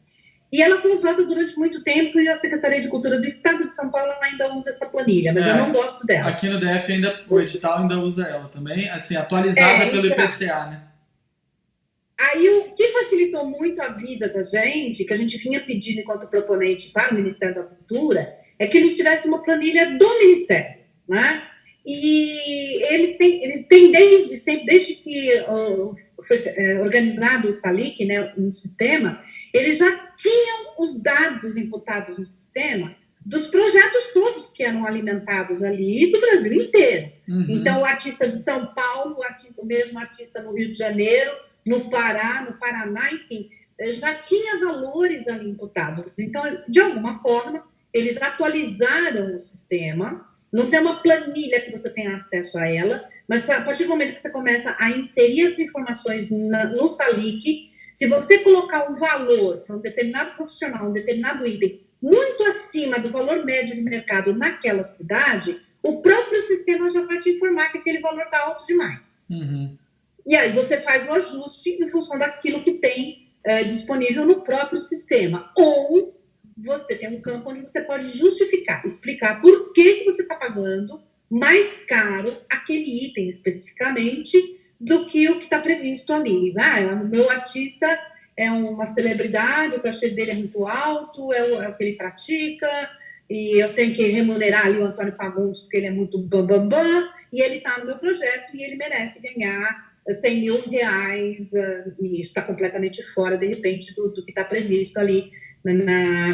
[0.52, 3.74] E ela foi usada durante muito tempo e a Secretaria de Cultura do Estado de
[3.74, 6.28] São Paulo ainda usa essa planilha, mas é, eu não gosto dela.
[6.28, 10.66] Aqui no DF ainda o edital ainda usa ela também, assim, atualizada é, pelo IPCA,
[10.66, 10.84] né?
[12.20, 16.30] Aí, o que facilitou muito a vida da gente, que a gente vinha pedindo enquanto
[16.30, 21.44] proponente para o Ministério da Cultura, é que eles tivessem uma planilha do Ministério, né?
[21.89, 25.93] E eles têm, eles têm desde sempre, desde que uh,
[26.28, 29.23] foi uh, organizado o SALIC, né, um sistema,
[29.54, 32.93] eles já tinham os dados imputados no sistema
[33.26, 37.12] dos projetos todos que eram alimentados ali do Brasil inteiro.
[37.28, 37.45] Uhum.
[37.50, 41.32] Então, o artista de São Paulo, o, artista, o mesmo artista no Rio de Janeiro,
[41.65, 46.13] no Pará, no Paraná, enfim, eh, já tinha valores ali imputados.
[46.17, 47.65] Então, de alguma forma,
[47.98, 50.28] eles atualizaram o sistema.
[50.52, 54.14] Não tem uma planilha que você tenha acesso a ela, mas a partir do momento
[54.14, 59.58] que você começa a inserir as informações na, no SALIC, se você colocar um valor
[59.66, 64.84] para um determinado profissional, um determinado item, muito acima do valor médio de mercado naquela
[64.84, 69.26] cidade, o próprio sistema já vai te informar que aquele valor está alto demais.
[69.30, 69.76] Uhum.
[70.26, 74.78] E aí você faz o ajuste em função daquilo que tem é, disponível no próprio
[74.78, 75.52] sistema.
[75.56, 76.17] Ou
[76.58, 81.00] você tem um campo onde você pode justificar, explicar por que, que você está pagando
[81.30, 86.54] mais caro aquele item especificamente do que o que está previsto ali.
[86.58, 87.88] Ah, o meu artista
[88.36, 91.98] é uma celebridade, o cachê dele é muito alto, é o, é o que ele
[91.98, 92.70] pratica,
[93.30, 96.84] e eu tenho que remunerar ali o Antônio Fagundes porque ele é muito bambambam, bam,
[96.84, 101.96] bam, e ele está no meu projeto e ele merece ganhar 100 mil reais, uh,
[102.00, 105.32] e isso está completamente fora, de repente, do, do que está previsto ali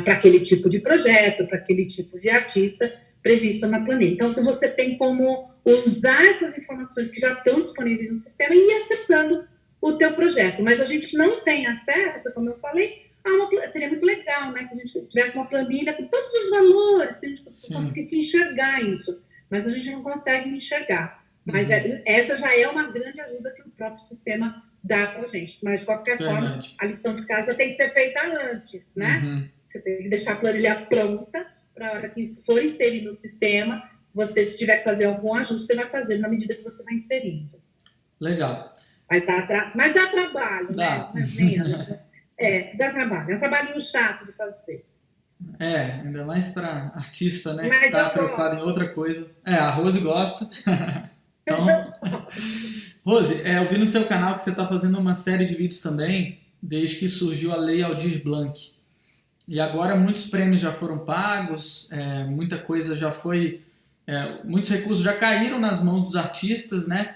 [0.03, 4.25] para aquele tipo de projeto, para aquele tipo de artista previsto na planilha.
[4.25, 8.81] Então, você tem como usar essas informações que já estão disponíveis no sistema e ir
[8.81, 9.47] acertando
[9.81, 10.61] o teu projeto.
[10.61, 14.67] Mas a gente não tem acesso, como eu falei, a uma, seria muito legal, né,
[14.67, 17.73] que a gente tivesse uma planilha com todos os valores, que a gente Sim.
[17.73, 19.23] conseguisse enxergar isso.
[19.49, 21.23] Mas a gente não consegue enxergar.
[21.45, 21.73] Mas uhum.
[21.73, 25.59] é, essa já é uma grande ajuda que o próprio sistema dá para gente.
[25.63, 26.39] Mas, de qualquer Verdade.
[26.39, 29.21] forma, a lição de casa tem que ser feita antes, né?
[29.23, 29.49] Uhum.
[29.65, 33.89] Você tem que deixar a planilha pronta para a hora que for inserir no sistema,
[34.13, 36.95] você, se tiver que fazer algum ajuste, você vai fazer na medida que você vai
[36.95, 37.59] inserindo.
[38.19, 38.73] Legal.
[39.09, 39.71] Mas dá, tra...
[39.75, 41.11] Mas dá trabalho, dá.
[41.13, 41.99] né?
[42.37, 43.31] É, dá trabalho.
[43.31, 44.85] É um trabalhinho chato de fazer.
[45.59, 47.67] É, ainda mais para artista, né?
[47.67, 49.29] Mas que tá preocupado em outra coisa.
[49.45, 50.49] É, a Rose gosta.
[51.43, 51.93] Então,
[53.05, 55.81] Rose, é, eu vi no seu canal que você está fazendo uma série de vídeos
[55.81, 58.71] também, desde que surgiu a Lei Aldir Blanc.
[59.47, 63.61] E agora muitos prêmios já foram pagos, é, muita coisa já foi.
[64.07, 67.15] É, muitos recursos já caíram nas mãos dos artistas, né?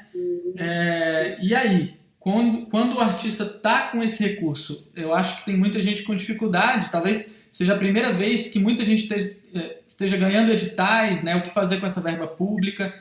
[0.58, 5.58] É, e aí, quando, quando o artista está com esse recurso, eu acho que tem
[5.58, 10.18] muita gente com dificuldade, talvez seja a primeira vez que muita gente esteja, é, esteja
[10.18, 11.36] ganhando editais, né?
[11.36, 12.94] O que fazer com essa verba pública?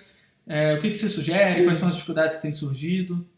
[0.47, 1.65] É, o que, que você sugere?
[1.65, 3.29] Quais são as dificuldades que têm surgido?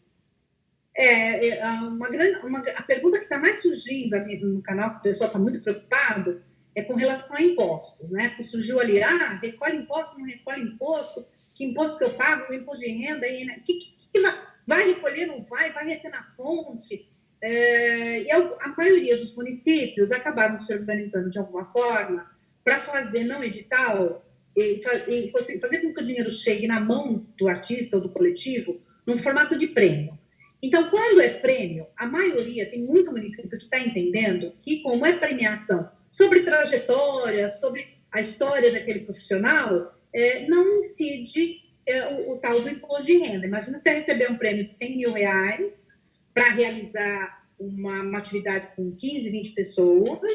[0.95, 5.01] É, é uma grande, uma, a pergunta que está mais surgindo no canal, que o
[5.01, 6.41] pessoal está muito preocupado,
[6.75, 8.29] é com relação a impostos, né?
[8.29, 12.85] Porque surgiu ali, ah, recolhe imposto, não recolhe imposto, que imposto que eu pago, imposto
[12.85, 13.61] de renda, e, né?
[13.65, 17.09] que, que, que vai, vai, recolher, não vai, vai reter na fonte.
[17.41, 22.29] É, e a, a maioria dos municípios acabaram se organizando de alguma forma
[22.63, 24.25] para fazer não edital
[24.61, 28.81] e, e fazer com que o dinheiro chegue na mão do artista ou do coletivo
[29.05, 30.17] num formato de prêmio.
[30.61, 35.13] Então, quando é prêmio, a maioria, tem muito município que está entendendo que, como é
[35.13, 42.59] premiação sobre trajetória, sobre a história daquele profissional, é, não incide é, o, o, tal
[42.61, 43.45] do imposto de renda.
[43.45, 45.87] Imagina você receber um prêmio de 100 mil reais
[46.33, 50.31] para realizar uma, uma, atividade com 15, 20 pessoas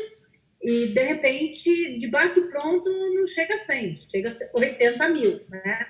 [0.65, 5.89] e, de repente, de bate pronto, não chega a 100, chega a 80 mil né,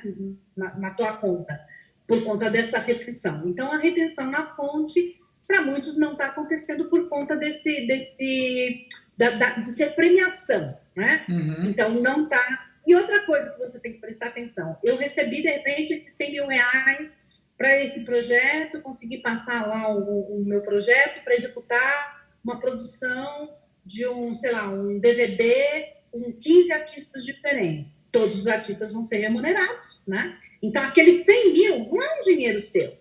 [0.56, 1.60] na, na tua conta
[2.08, 3.46] por conta dessa retenção.
[3.46, 9.30] Então, a retenção na fonte, para muitos, não está acontecendo por conta desse, desse da,
[9.30, 11.24] da, de ser premiação, né?
[11.28, 11.66] Uhum.
[11.66, 12.72] Então, não está.
[12.84, 16.32] E outra coisa que você tem que prestar atenção, eu recebi, de repente, esses 100
[16.32, 17.12] mil reais
[17.56, 23.48] para esse projeto, consegui passar lá o, o meu projeto para executar uma produção
[23.84, 28.08] de um, sei lá, um DVD com 15 artistas diferentes.
[28.12, 30.38] Todos os artistas vão ser remunerados, né?
[30.62, 32.96] Então, aqueles 100 mil não é um dinheiro seu.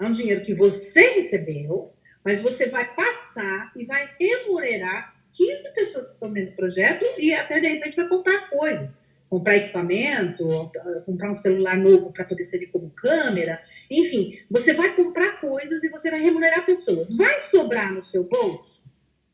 [0.00, 1.92] É um dinheiro que você recebeu,
[2.24, 7.32] mas você vai passar e vai remunerar 15 pessoas que estão dentro do projeto e
[7.32, 9.00] até, de repente, vai comprar coisas.
[9.28, 10.70] Comprar equipamento,
[11.06, 13.62] comprar um celular novo para poder servir como câmera.
[13.90, 17.16] Enfim, você vai comprar coisas e você vai remunerar pessoas.
[17.16, 18.81] Vai sobrar no seu bolso,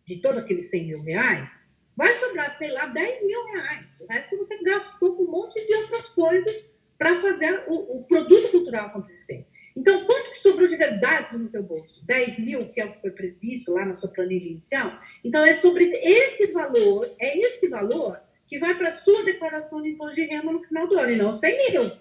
[0.08, 1.54] de todos aqueles 100 mil reais,
[1.94, 4.00] vai sobrar, sei lá, 10 mil reais.
[4.00, 6.56] O resto você gastou com um monte de outras coisas
[6.96, 9.46] para fazer o, o, produto cultural acontecer.
[9.76, 12.04] Então, quanto que sobrou de verdade no teu bolso?
[12.06, 14.98] 10 mil, que é o que foi previsto lá na sua planilha inicial?
[15.22, 19.82] Então, é sobre esse, esse valor, é esse valor que vai para a sua declaração
[19.82, 21.92] de imposto de renda no final do ano, e não 100 mil.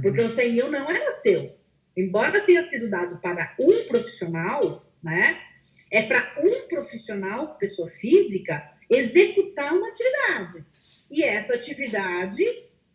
[0.00, 0.26] Porque uhum.
[0.26, 1.54] o 100 mil não era seu.
[1.94, 5.51] Embora tenha sido dado para um profissional, né?
[5.92, 10.64] É para um profissional, pessoa física, executar uma atividade.
[11.10, 12.42] E essa atividade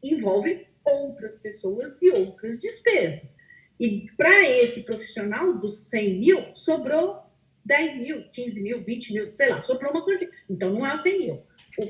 [0.03, 3.35] envolve outras pessoas e outras despesas.
[3.79, 7.21] E para esse profissional dos 100 mil, sobrou
[7.63, 10.29] 10 mil, 15 mil, 20 mil, sei lá, sobrou uma quantia.
[10.49, 11.43] Então não é os 100 mil.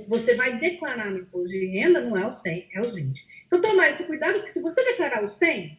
[0.09, 3.45] Você vai declarar no imposto de renda, não é os 100, é os 20.
[3.47, 5.77] Então tomar esse cuidado, porque se você declarar os 100, é,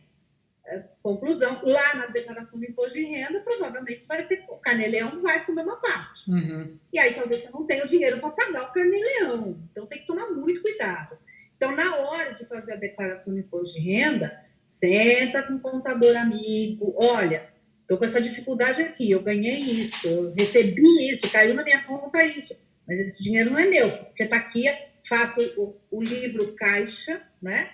[1.09, 5.63] conclusão, lá na declaração do imposto de renda, provavelmente vai ter, o carnê-leão vai comer
[5.63, 6.31] uma parte.
[6.31, 6.77] Uhum.
[6.93, 9.59] E aí talvez você não tenha o dinheiro para pagar o carnê-leão.
[9.71, 11.17] Então tem que tomar muito cuidado.
[11.57, 14.33] Então, na hora de fazer a declaração de imposto de renda,
[14.65, 17.49] senta com o contador amigo, olha,
[17.81, 22.23] estou com essa dificuldade aqui, eu ganhei isso, eu recebi isso, caiu na minha conta
[22.23, 22.55] isso,
[22.87, 24.67] mas esse dinheiro não é meu, porque está aqui,
[25.09, 27.71] faça o, o, livro caixa, né,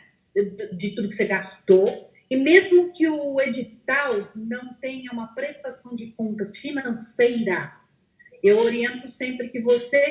[0.72, 6.08] de tudo que você gastou, e mesmo que o edital não tenha uma prestação de
[6.08, 7.72] contas financeira,
[8.42, 10.02] eu oriento sempre que você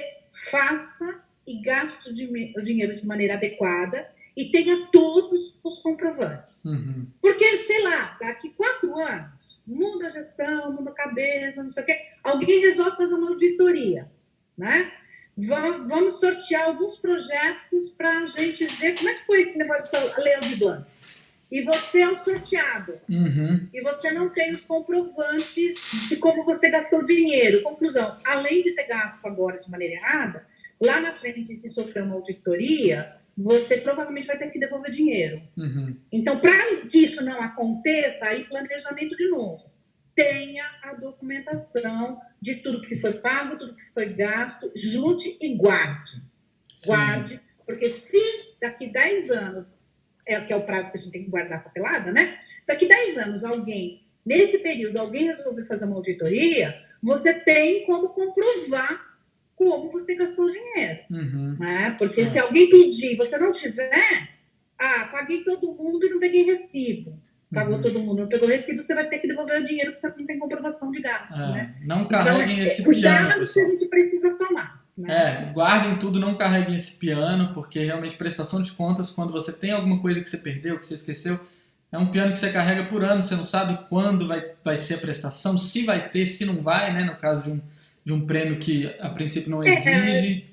[0.50, 6.64] faça e gaste o dinheiro de maneira adequada e tenha todos os comprovantes.
[6.64, 7.08] Uhum.
[7.22, 11.86] Porque, sei lá, daqui quatro anos, muda a gestão, muda a cabeça, não sei o
[11.86, 14.10] quê, alguém resolve fazer uma auditoria,
[14.58, 14.94] né?
[15.36, 20.18] Vamos sortear alguns projetos para a gente ver como é que foi esse negócio da
[20.24, 20.88] Leão de Blanc.
[21.54, 23.00] E você é o sorteado.
[23.08, 23.70] Uhum.
[23.72, 27.62] E você não tem os comprovantes de como você gastou dinheiro.
[27.62, 30.48] Conclusão, além de ter gasto agora de maneira errada,
[30.84, 35.42] Lá na frente, se sofrer uma auditoria, você provavelmente vai ter que devolver dinheiro.
[35.56, 35.96] Uhum.
[36.12, 39.72] Então, para que isso não aconteça, aí planejamento de novo.
[40.14, 46.22] Tenha a documentação de tudo que foi pago, tudo que foi gasto, junte e guarde.
[46.86, 47.40] Guarde, Sim.
[47.66, 48.22] porque se
[48.62, 49.74] daqui 10 anos,
[50.26, 52.38] é, que é o prazo que a gente tem que guardar a papelada, né?
[52.62, 58.10] Se daqui 10 anos alguém, nesse período, alguém resolver fazer uma auditoria, você tem como
[58.10, 59.14] comprovar
[59.56, 61.00] como você gastou o dinheiro.
[61.10, 61.58] Uhum.
[61.60, 61.96] Né?
[61.98, 62.26] Porque é.
[62.26, 64.30] se alguém pedir e você não tiver,
[64.80, 67.22] ah, paguei todo mundo e não peguei recibo.
[67.54, 67.82] Pagou uhum.
[67.82, 70.26] todo mundo, não pegou recibo, você vai ter que devolver o dinheiro que você não
[70.26, 71.40] tem comprovação de gasto.
[71.40, 71.76] É, né?
[71.86, 72.86] Não carreguem então, esse é, piano.
[72.86, 74.83] Cuidados que a gente precisa tomar.
[74.98, 75.48] Né?
[75.48, 79.72] É, guardem tudo, não carreguem esse piano, porque realmente prestação de contas, quando você tem
[79.72, 81.40] alguma coisa que você perdeu, que você esqueceu,
[81.92, 84.96] é um piano que você carrega por ano, você não sabe quando vai, vai ser
[84.96, 87.04] a prestação, se vai ter, se não vai, né?
[87.04, 87.62] No caso de um,
[88.06, 90.46] de um prêmio que a princípio não é, exige.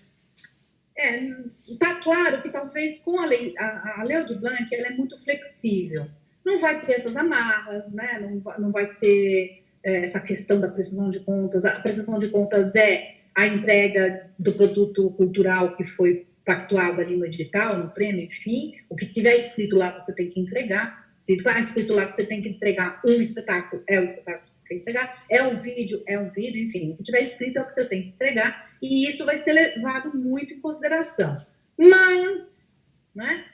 [0.96, 1.30] É, é,
[1.78, 5.18] tá claro que talvez com a lei, a, a lei de Blanc ela é muito
[5.18, 6.06] flexível.
[6.44, 8.18] Não vai ter essas amarras, né?
[8.20, 11.64] Não, não vai ter é, essa questão da prestação de contas.
[11.64, 17.26] A prestação de contas é a entrega do produto cultural que foi pactuado ali no
[17.26, 21.10] edital, no prêmio, enfim, o que tiver escrito lá você tem que entregar.
[21.16, 24.56] Se está escrito lá que você tem que entregar um espetáculo, é o espetáculo que
[24.56, 27.58] você tem que entregar, é um vídeo, é um vídeo, enfim, o que tiver escrito
[27.58, 31.44] é o que você tem que entregar, e isso vai ser levado muito em consideração.
[31.76, 32.80] Mas,
[33.14, 33.44] né,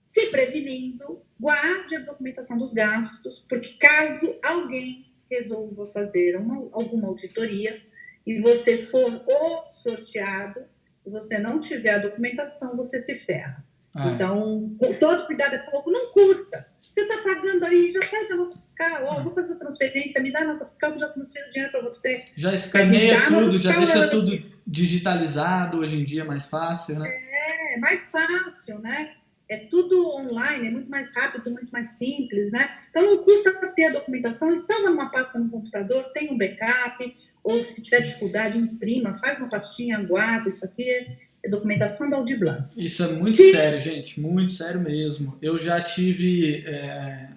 [0.00, 7.82] se prevenindo, guarde a documentação dos gastos, porque caso alguém resolva fazer uma, alguma auditoria
[8.26, 10.60] e você for o sorteado,
[11.06, 13.64] e você não tiver a documentação, você se ferra.
[13.94, 14.08] Ah.
[14.08, 16.66] Então, todo cuidado é pouco, não custa.
[16.94, 20.42] Você está pagando aí, já pede a nota fiscal, ó, vou fazer transferência, me dá
[20.42, 22.24] a nota fiscal que eu já transfiro dinheiro para você.
[22.36, 24.30] Já escaneia tudo, já deixa tudo
[24.64, 27.08] digitalizado, hoje em dia é mais fácil, né?
[27.08, 29.14] É, mais fácil, né?
[29.48, 32.70] É tudo online, é muito mais rápido, muito mais simples, né?
[32.90, 37.62] Então não custa ter a documentação, salva numa pasta no computador, tem um backup, ou
[37.62, 42.36] se tiver dificuldade, imprima, faz uma pastinha, guarda, isso aqui é é documentação da Audi
[42.36, 42.74] Blanc.
[42.76, 43.52] Isso é muito Se...
[43.52, 45.36] sério, gente, muito sério mesmo.
[45.42, 47.28] Eu já tive, é,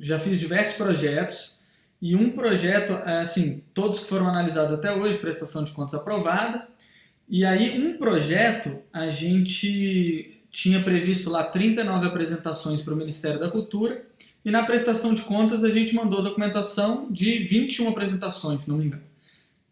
[0.00, 1.58] já fiz diversos projetos
[2.00, 6.66] e um projeto, é, assim, todos que foram analisados até hoje, prestação de contas aprovada.
[7.28, 13.50] E aí um projeto a gente tinha previsto lá 39 apresentações para o Ministério da
[13.50, 14.06] Cultura
[14.44, 18.86] e na prestação de contas a gente mandou documentação de 21 apresentações, se não me
[18.86, 19.13] engano.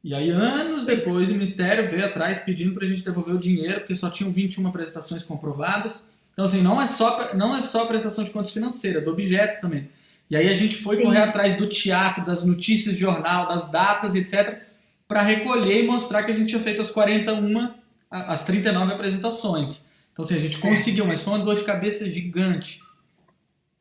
[0.04, 3.80] E aí, anos depois, o Ministério veio atrás pedindo para a gente devolver o dinheiro,
[3.80, 6.04] porque só tinham 21 apresentações comprovadas.
[6.32, 9.60] Então, assim, não é só, não é só prestação de contas financeira, é do objeto
[9.60, 9.88] também.
[10.28, 11.04] E aí a gente foi Sim.
[11.04, 14.62] correr atrás do teatro, das notícias de jornal, das datas, etc.,
[15.06, 17.74] para recolher e mostrar que a gente tinha feito as 41,
[18.10, 19.86] as 39 apresentações.
[20.12, 22.80] Então, assim, a gente conseguiu, mas foi uma dor de cabeça gigante.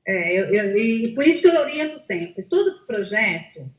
[0.06, 2.44] É, eu, eu, e por isso que eu oriento sempre.
[2.44, 3.70] Todo projeto,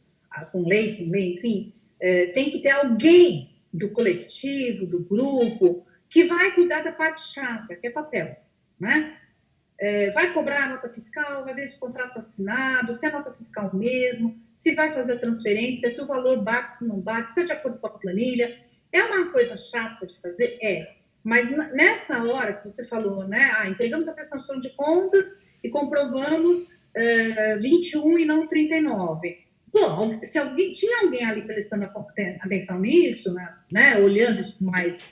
[0.51, 1.73] com lei, sem lei, enfim,
[2.03, 7.77] é, tem que ter alguém do coletivo, do grupo, que vai cuidar da parte chata,
[7.77, 8.37] que é papel,
[8.79, 9.17] né?
[9.79, 13.11] É, vai cobrar a nota fiscal, vai ver se o contrato está assinado, se é
[13.11, 17.29] nota fiscal mesmo, se vai fazer a transferência, se o valor bate, se não bate,
[17.29, 18.59] se está de acordo com a planilha.
[18.93, 20.59] É uma coisa chata de fazer?
[20.61, 20.97] É.
[21.25, 23.53] Mas nessa hora que você falou, né?
[23.57, 29.42] Ah, entregamos a prestação de contas e comprovamos é, 21 e não 39.
[29.73, 31.91] Pô, se alguém tinha alguém ali prestando
[32.41, 35.03] atenção nisso, né, né olhando isso mais,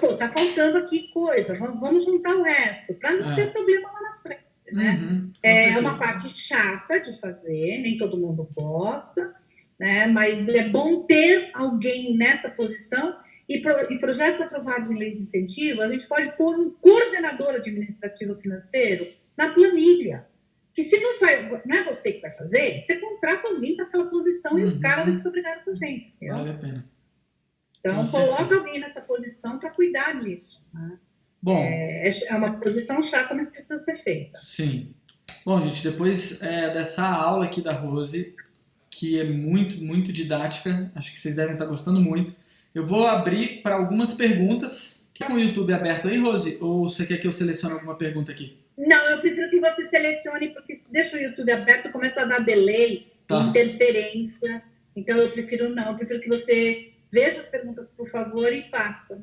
[0.00, 3.36] pô, tá faltando aqui coisa, vamos juntar o resto, para não é.
[3.36, 4.90] ter problema lá na frente, né?
[4.92, 9.34] Uhum, é uma parte chata de fazer, nem todo mundo gosta,
[9.78, 10.06] né?
[10.06, 13.14] Mas é bom ter alguém nessa posição
[13.46, 17.50] e, pro, e projetos aprovados em leis de incentivo, a gente pode pôr um coordenador
[17.50, 20.29] administrativo financeiro na planilha
[20.72, 24.08] que se não, vai, não é você que vai fazer, você contrata alguém para aquela
[24.08, 24.58] posição uhum.
[24.58, 24.80] e o uhum.
[24.80, 25.88] cara vai ser obrigado a fazer.
[25.88, 26.36] Entendeu?
[26.36, 26.90] Vale a pena.
[27.80, 28.60] Então, Com coloca certeza.
[28.60, 30.62] alguém nessa posição para cuidar disso.
[30.72, 30.98] Né?
[31.42, 34.38] Bom, é, é, é uma posição chata, mas precisa ser feita.
[34.38, 34.94] Sim.
[35.44, 38.34] Bom, gente, depois é, dessa aula aqui da Rose,
[38.90, 42.36] que é muito, muito didática, acho que vocês devem estar gostando muito,
[42.74, 45.08] eu vou abrir para algumas perguntas.
[45.14, 46.58] Quer o YouTube aberto aí, Rose?
[46.60, 48.59] Ou você quer que eu selecione alguma pergunta aqui?
[48.80, 52.40] Não, eu prefiro que você selecione, porque se deixa o YouTube aberto, começa a dar
[52.40, 53.40] delay, tá.
[53.40, 54.62] interferência.
[54.96, 59.22] Então eu prefiro não, eu prefiro que você veja as perguntas, por favor, e faça.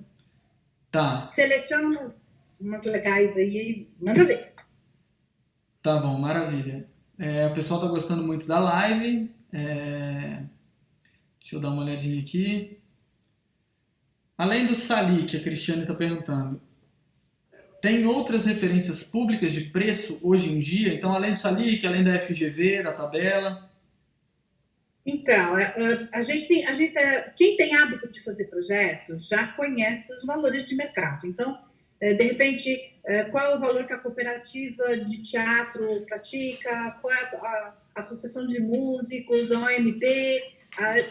[0.92, 1.32] Tá.
[1.32, 4.54] Seleciona umas, umas legais aí e manda ver.
[5.82, 6.88] Tá bom, maravilha.
[7.18, 9.32] É, o pessoal tá gostando muito da live.
[9.52, 10.44] É...
[11.40, 12.80] Deixa eu dar uma olhadinha aqui.
[14.38, 16.62] Além do Sali, que a Cristiane está perguntando,
[17.82, 20.94] tem outras referências públicas de preço hoje em dia?
[20.94, 23.70] Então, além do Salic, além da FGV, da tabela?
[25.08, 29.26] Então, é, é, a gente tem, a gente é, quem tem hábito de fazer projetos
[29.26, 31.26] já conhece os valores de mercado.
[31.26, 31.58] Então,
[32.00, 32.94] de repente,
[33.32, 36.92] qual é o valor que a cooperativa de teatro pratica?
[37.02, 40.06] Qual é a, associação de músicos, a OMP?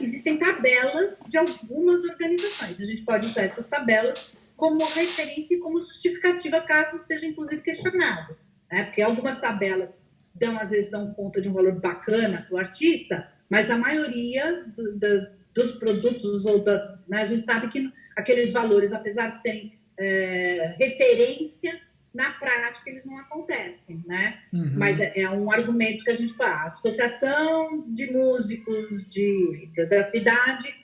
[0.01, 2.81] Existem tabelas de algumas organizações.
[2.81, 8.37] A gente pode usar essas tabelas como referência e como justificativa, caso seja inclusive questionado.
[8.71, 8.85] Né?
[8.85, 10.01] Porque algumas tabelas
[10.35, 14.65] dão, às vezes, dão conta de um valor bacana para o artista, mas a maioria
[14.77, 19.43] do, do, dos produtos, ou da, né, a gente sabe que aqueles valores, apesar de
[19.43, 21.81] serem é, referência,
[22.17, 24.41] na prática eles não acontecem, né?
[24.51, 24.73] Uhum.
[24.77, 26.63] Mas é, é, um argumento que a gente fala.
[26.63, 30.75] A Associação de Músicos de, da, cidade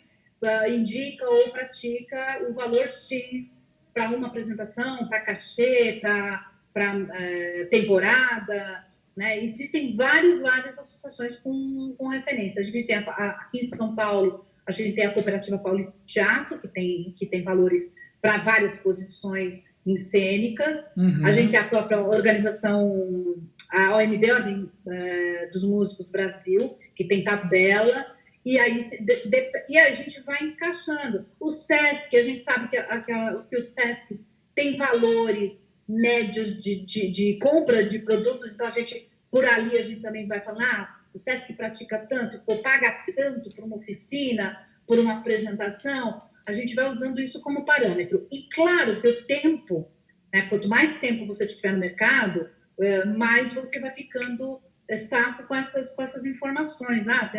[0.43, 3.62] uh, indica ou pratica o valor X
[3.93, 8.85] para uma apresentação, para cachê, para uh, temporada,
[9.17, 9.43] né?
[9.45, 12.61] Existem várias, várias associações com, com referência.
[12.61, 16.15] A gente tem, a, aqui em São Paulo, a gente tem a Cooperativa Paulista de
[16.15, 20.79] Teatro, que tem, que tem valores para várias posições em cênicas.
[20.97, 21.27] Uhum.
[21.27, 23.37] A gente tem a própria organização,
[23.71, 28.07] a OMB, Ordem uh, dos Músicos do Brasil, que tem tabela.
[28.45, 31.25] E aí de, de, e a gente vai encaixando.
[31.39, 37.11] O SESC, a gente sabe que, que, que os SESCs têm valores médios de, de,
[37.11, 41.01] de, compra de produtos, então a gente, por ali, a gente também vai falar, ah,
[41.13, 46.75] o SESC pratica tanto, ou paga tanto por uma oficina, por uma apresentação, a gente
[46.75, 48.27] vai usando isso como parâmetro.
[48.31, 49.89] E claro que o tempo,
[50.33, 52.49] né, quanto mais tempo você tiver no mercado,
[52.81, 57.09] é, mais você vai ficando é, safo com essas, com essas informações.
[57.09, 57.31] Ah?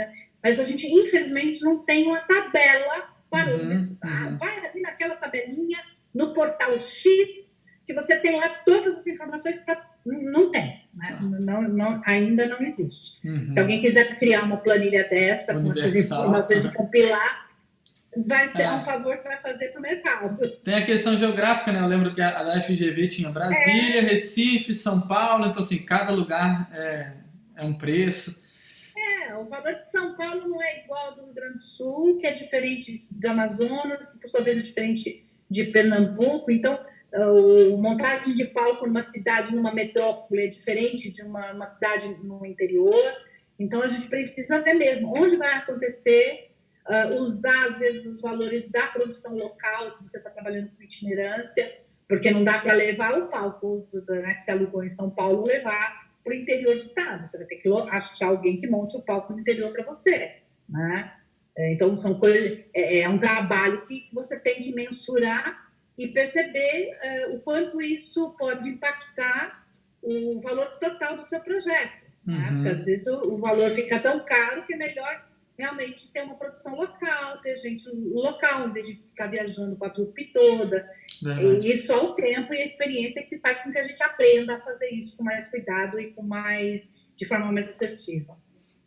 [0.44, 3.92] Mas a gente, infelizmente, não tem uma tabela parâmetro.
[3.92, 4.28] Uhum, tá?
[4.28, 4.38] uhum.
[4.38, 5.80] Vai ali naquela tabelinha,
[6.14, 9.94] no portal X, que você tem lá todas as informações para.
[10.06, 11.12] Não tem, né?
[11.12, 11.22] Tá.
[11.22, 13.26] não, não, ainda não existe.
[13.26, 13.50] Uhum.
[13.50, 17.48] Se alguém quiser criar uma planilha dessa, Universal, com essas informações, e compilar,
[18.28, 18.72] vai ser é.
[18.74, 20.50] um favor que vai fazer para o mercado.
[20.58, 21.80] Tem a questão geográfica, né?
[21.80, 24.02] Eu lembro que a da FGV tinha Brasília, é.
[24.02, 27.14] Recife, São Paulo, então assim, cada lugar é,
[27.56, 28.43] é um preço.
[29.34, 32.18] É, o valor de São Paulo não é igual ao do Rio Grande do Sul,
[32.20, 36.80] que é diferente de Amazonas, por sua vez é diferente de Pernambuco, então
[37.16, 42.44] o montagem de palco numa cidade, numa metrópole é diferente de uma, uma cidade no
[42.44, 42.96] interior,
[43.60, 46.50] então a gente precisa ver mesmo onde vai acontecer
[46.90, 51.72] uh, usar, às vezes, os valores da produção local, se você está trabalhando com itinerância,
[52.08, 56.03] porque não dá para levar o palco né, que se alugou em São Paulo, levar
[56.24, 57.26] para o interior do estado.
[57.26, 60.38] Você vai ter que achar alguém que monte o palco no interior para você.
[60.70, 61.14] Né?
[61.56, 66.92] É, então, são coisas, é, é, um trabalho que você tem que mensurar e perceber
[66.92, 69.64] uh, o quanto isso pode impactar
[70.02, 72.06] o valor total do seu projeto.
[72.26, 72.36] Né?
[72.36, 72.56] Uhum.
[72.56, 76.36] Porque às vezes o, o valor fica tão caro que é melhor realmente ter uma
[76.36, 80.90] produção local, ter gente local, em vez de ficar viajando com a trupe toda.
[81.22, 81.68] Verdade.
[81.68, 84.60] E só o tempo e a experiência que faz com que a gente aprenda a
[84.60, 88.38] fazer isso com mais cuidado e com mais de forma mais assertiva.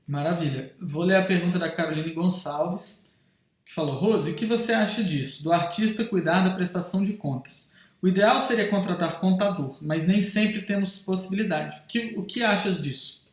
[0.07, 0.75] Maravilha.
[0.81, 3.05] Vou ler a pergunta da Caroline Gonçalves,
[3.65, 5.43] que falou: Rose, o que você acha disso?
[5.43, 7.75] Do artista cuidar da prestação de contas.
[8.03, 11.81] O ideal seria contratar contador, mas nem sempre temos possibilidade.
[11.81, 13.25] O que, o que achas disso?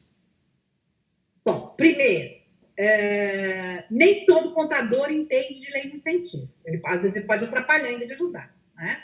[1.45, 2.42] Bom, primeiro,
[2.77, 6.49] é, nem todo contador entende de lei de incentivo.
[6.65, 8.55] Ele, às vezes ele pode atrapalhar ainda de ajudar.
[8.75, 9.01] Né?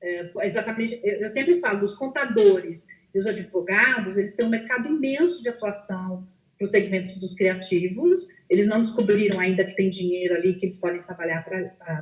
[0.00, 4.88] É, exatamente, eu, eu, sempre falo, os contadores e os advogados, eles têm um mercado
[4.88, 6.26] imenso de atuação
[6.58, 10.78] para os segmentos dos criativos, eles não descobriram ainda que tem dinheiro ali que eles
[10.78, 11.44] podem trabalhar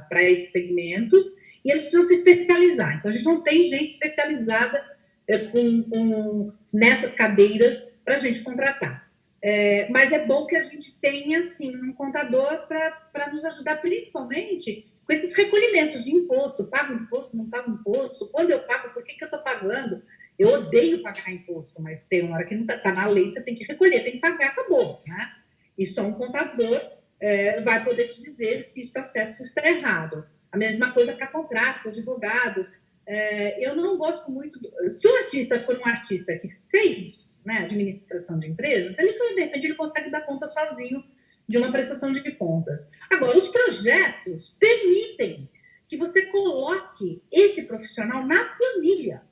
[0.08, 1.24] para esses segmentos,
[1.64, 2.98] e eles precisam se especializar.
[2.98, 4.82] Então, a gente não tem gente especializada
[5.26, 9.03] é, com, com, nessas cadeiras para a gente contratar.
[9.46, 14.90] É, mas é bom que a gente tenha, sim, um contador para nos ajudar, principalmente
[15.04, 16.64] com esses recolhimentos de imposto.
[16.64, 18.30] Pago imposto, não pago imposto?
[18.30, 20.02] Quando eu pago, por que, que eu estou pagando?
[20.38, 23.42] Eu odeio pagar imposto, mas tem uma hora que não está tá na lei, você
[23.42, 25.02] tem que recolher, tem que pagar, acabou.
[25.06, 25.32] Né?
[25.76, 26.80] E só um contador
[27.20, 30.24] é, vai poder te dizer se está certo, se está errado.
[30.50, 32.72] A mesma coisa para contratos, advogados.
[33.06, 34.58] É, eu não gosto muito.
[34.58, 34.88] Do...
[34.88, 39.66] Se o artista for um artista que fez né, administração de empresas, ele, de repente,
[39.66, 41.04] ele consegue dar conta sozinho
[41.48, 42.90] de uma prestação de contas.
[43.10, 45.48] Agora, os projetos permitem
[45.86, 49.22] que você coloque esse profissional na planilha.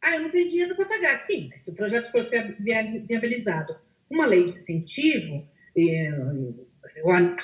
[0.00, 1.18] Ah, eu não tenho dinheiro para pagar.
[1.26, 2.26] Sim, mas se o projeto for
[2.60, 3.76] viabilizado
[4.08, 5.46] uma lei de incentivo,
[5.76, 6.10] eh,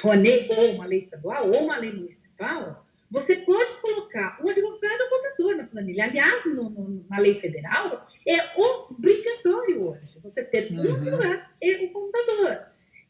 [0.00, 5.08] Rouanet, ou uma lei estadual, ou uma lei municipal, você pode colocar um advogado ou
[5.10, 6.04] contador na planilha.
[6.04, 10.78] Aliás, no, no, na lei federal, é obrigatório hoje você ter uhum.
[10.78, 12.58] um advogado e um contador.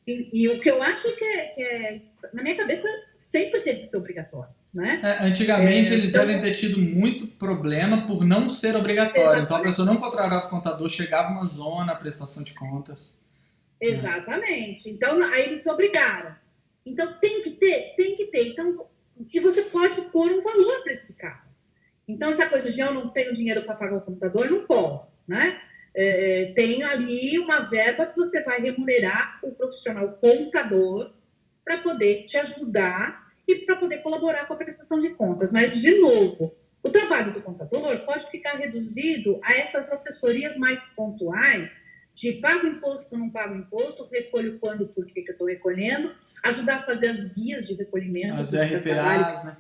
[0.06, 2.86] E, e, o que eu acho que é, que é, na minha cabeça,
[3.18, 4.54] sempre teve que ser obrigatório.
[4.72, 5.00] Né?
[5.02, 9.20] É, antigamente, é, eles então, devem ter tido muito problema por não ser obrigatório.
[9.20, 9.44] Exatamente.
[9.44, 13.18] Então, a pessoa não contratava contador, chegava uma zona, a prestação de contas.
[13.80, 14.90] Exatamente.
[14.90, 16.34] Então, aí eles obrigaram.
[16.84, 17.94] Então, tem que ter?
[17.96, 18.48] Tem que ter.
[18.48, 18.86] Então,
[19.24, 21.48] que você pode pôr um valor para esse carro.
[22.06, 25.60] Então, essa coisa de eu não tenho dinheiro para pagar o computador, não cola, né?
[25.96, 31.10] é, tem ali uma verba que você vai remunerar o profissional contador
[31.64, 35.50] para poder te ajudar e para poder colaborar com a prestação de contas.
[35.52, 41.70] Mas, de novo, o trabalho do contador pode ficar reduzido a essas assessorias mais pontuais
[42.14, 46.14] de pago imposto não pago imposto, recolho quando, por que eu estou recolhendo,
[46.48, 48.34] ajudar a fazer as guias de recolhimento.
[48.34, 49.56] As RPAs, né?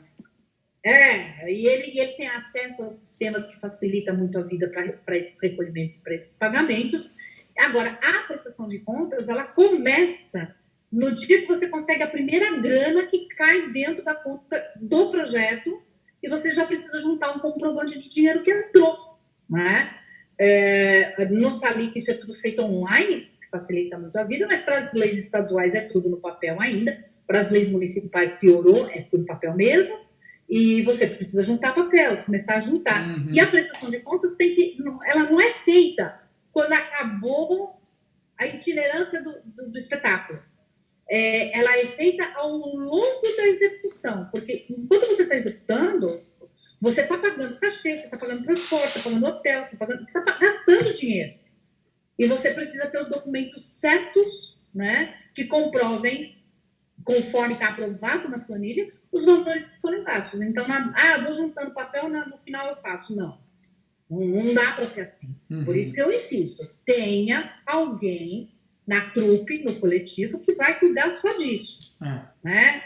[0.84, 4.70] É, e ele, ele tem acesso aos sistemas que facilita muito a vida
[5.04, 7.16] para esses recolhimentos, para esses pagamentos.
[7.58, 10.54] Agora, a prestação de contas, ela começa
[10.92, 15.82] no dia que você consegue a primeira grana que cai dentro da conta do projeto
[16.22, 19.18] e você já precisa juntar um comprovante de dinheiro que entrou,
[19.50, 19.92] né?
[20.38, 24.78] É, no Salic isso é tudo feito online, que facilita muito a vida, mas para
[24.78, 29.24] as leis estaduais é tudo no papel ainda, para as leis municipais piorou, é tudo
[29.24, 29.98] papel mesmo,
[30.48, 33.08] e você precisa juntar papel, começar a juntar.
[33.08, 33.30] Uhum.
[33.32, 34.76] E a prestação de contas tem que,
[35.06, 36.20] ela não é feita
[36.52, 37.80] quando acabou
[38.38, 40.38] a itinerância do, do, do espetáculo.
[41.08, 46.20] É, ela é feita ao longo da execução, porque enquanto você está executando,
[46.80, 50.92] você está pagando cachê, você está pagando transporte, está pagando hotel, você está está gastando
[50.92, 51.45] dinheiro.
[52.18, 56.36] E você precisa ter os documentos certos, né, que comprovem,
[57.04, 60.40] conforme está aprovado na planilha, os valores que foram gastos.
[60.40, 63.14] Então, na, ah, vou juntando papel, na, no final eu faço.
[63.14, 63.38] Não.
[64.08, 65.34] Não, dá para ser assim.
[65.50, 65.64] Uhum.
[65.64, 68.52] Por isso que eu insisto: tenha alguém
[68.86, 71.96] na trupe, no coletivo, que vai cuidar só disso.
[72.02, 72.22] É.
[72.42, 72.82] Né?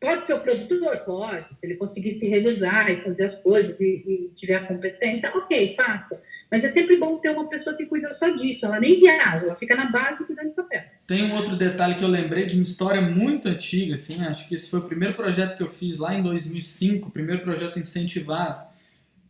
[0.00, 0.98] Pode ser o produtor?
[0.98, 1.58] Pode.
[1.58, 5.74] Se ele conseguir se revisar e fazer as coisas e, e, tiver a competência, ok,
[5.76, 6.20] faça.
[6.50, 8.66] Mas é sempre bom ter uma pessoa que cuida só disso.
[8.66, 10.82] Ela nem viaja, ela fica na base cuidando de papel.
[11.06, 14.54] Tem um outro detalhe que eu lembrei de uma história muito antiga, assim, acho que
[14.54, 18.64] esse foi o primeiro projeto que eu fiz lá em 2005, o primeiro projeto incentivado.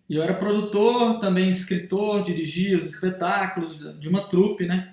[0.09, 4.93] E eu era produtor, também escritor, dirigia os espetáculos de uma trupe, né?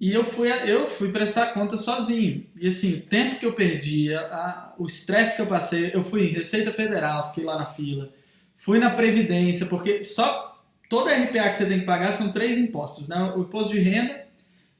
[0.00, 2.46] E eu fui, eu fui prestar conta sozinho.
[2.56, 6.04] E assim, o tempo que eu perdi, a, a, o estresse que eu passei, eu
[6.04, 8.12] fui em Receita Federal, fiquei lá na fila.
[8.54, 10.47] Fui na Previdência, porque só
[10.88, 13.32] toda RPA que você tem que pagar são três impostos, né?
[13.36, 14.26] O imposto de renda,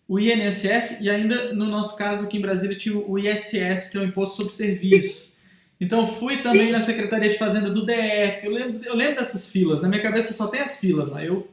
[0.08, 4.00] o INSS e ainda, no nosso caso aqui em Brasília, tinha o ISS, que é
[4.00, 5.36] o Imposto sobre Serviço.
[5.80, 8.44] Então fui também na Secretaria de Fazenda do DF.
[8.44, 9.80] Eu lembro, eu lembro dessas filas.
[9.80, 11.22] Na minha cabeça só tem as filas lá.
[11.22, 11.46] Eu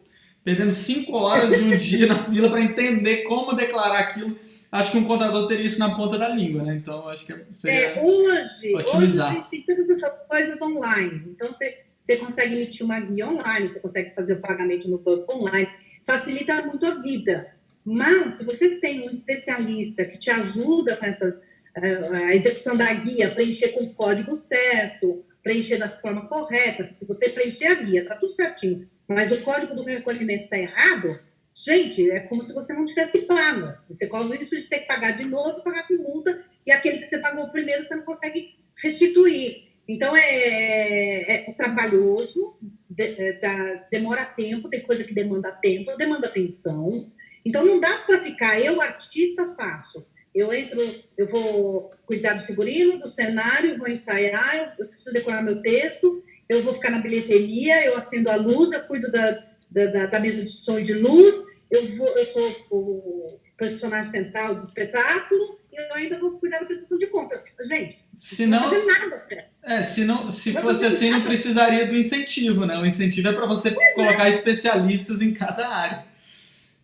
[0.43, 4.39] perdendo cinco horas de um dia na fila para entender como declarar aquilo.
[4.71, 6.75] Acho que um contador teria isso na ponta da língua, né?
[6.75, 9.31] Então, acho que seria é, hoje, otimizar.
[9.31, 11.23] hoje tem todas essas coisas online.
[11.27, 15.33] Então, você, você consegue emitir uma guia online, você consegue fazer o pagamento no banco
[15.33, 15.67] online.
[16.05, 17.51] Facilita muito a vida.
[17.83, 21.41] Mas, se você tem um especialista que te ajuda com essas,
[21.75, 27.07] eh, a execução da guia, preencher com o código certo, preencher da forma correta, se
[27.07, 31.19] você preencher a guia, tá tudo certinho, mas o código do recolhimento está errado,
[31.55, 33.75] gente, é como se você não tivesse pago.
[33.89, 36.99] Você corre o risco de ter que pagar de novo, pagar com multa, e aquele
[36.99, 39.65] que você pagou primeiro você não consegue restituir.
[39.87, 41.24] Então é
[41.55, 42.57] trabalhoso,
[42.89, 47.11] de, é, dá, demora tempo, tem coisa que demanda tempo, demanda atenção.
[47.43, 50.05] Então não dá para ficar, eu artista faço.
[50.33, 50.81] Eu entro,
[51.17, 56.61] eu vou cuidar do figurino, do cenário, vou ensaiar, eu preciso decorar meu texto, eu
[56.61, 60.49] vou ficar na bilheteria, eu acendo a luz, eu cuido da, da, da mesa de
[60.49, 61.35] som de luz,
[61.71, 66.97] eu, vou, eu sou o personagem central do espetáculo eu ainda vou cuidar da prestação
[66.97, 67.43] de contas.
[67.67, 69.49] Gente, se não, não nada certo.
[69.63, 71.19] É, se, não, se não fosse assim, nada.
[71.19, 72.77] não precisaria do incentivo, né?
[72.77, 73.93] O incentivo é para você pois é.
[73.93, 74.29] colocar é.
[74.29, 76.05] especialistas em cada área.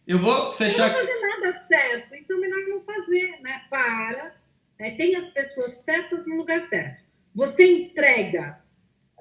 [0.08, 0.90] Eu vou fechar.
[0.90, 3.62] Não fazer nada certo, então melhor não fazer, né?
[3.70, 4.36] Para.
[4.80, 4.92] Né?
[4.92, 7.04] Tem as pessoas certas no lugar certo.
[7.34, 8.60] Você entrega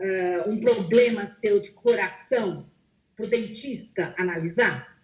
[0.01, 2.67] uh, um problema seu de coração
[3.15, 5.00] para o dentista analisar?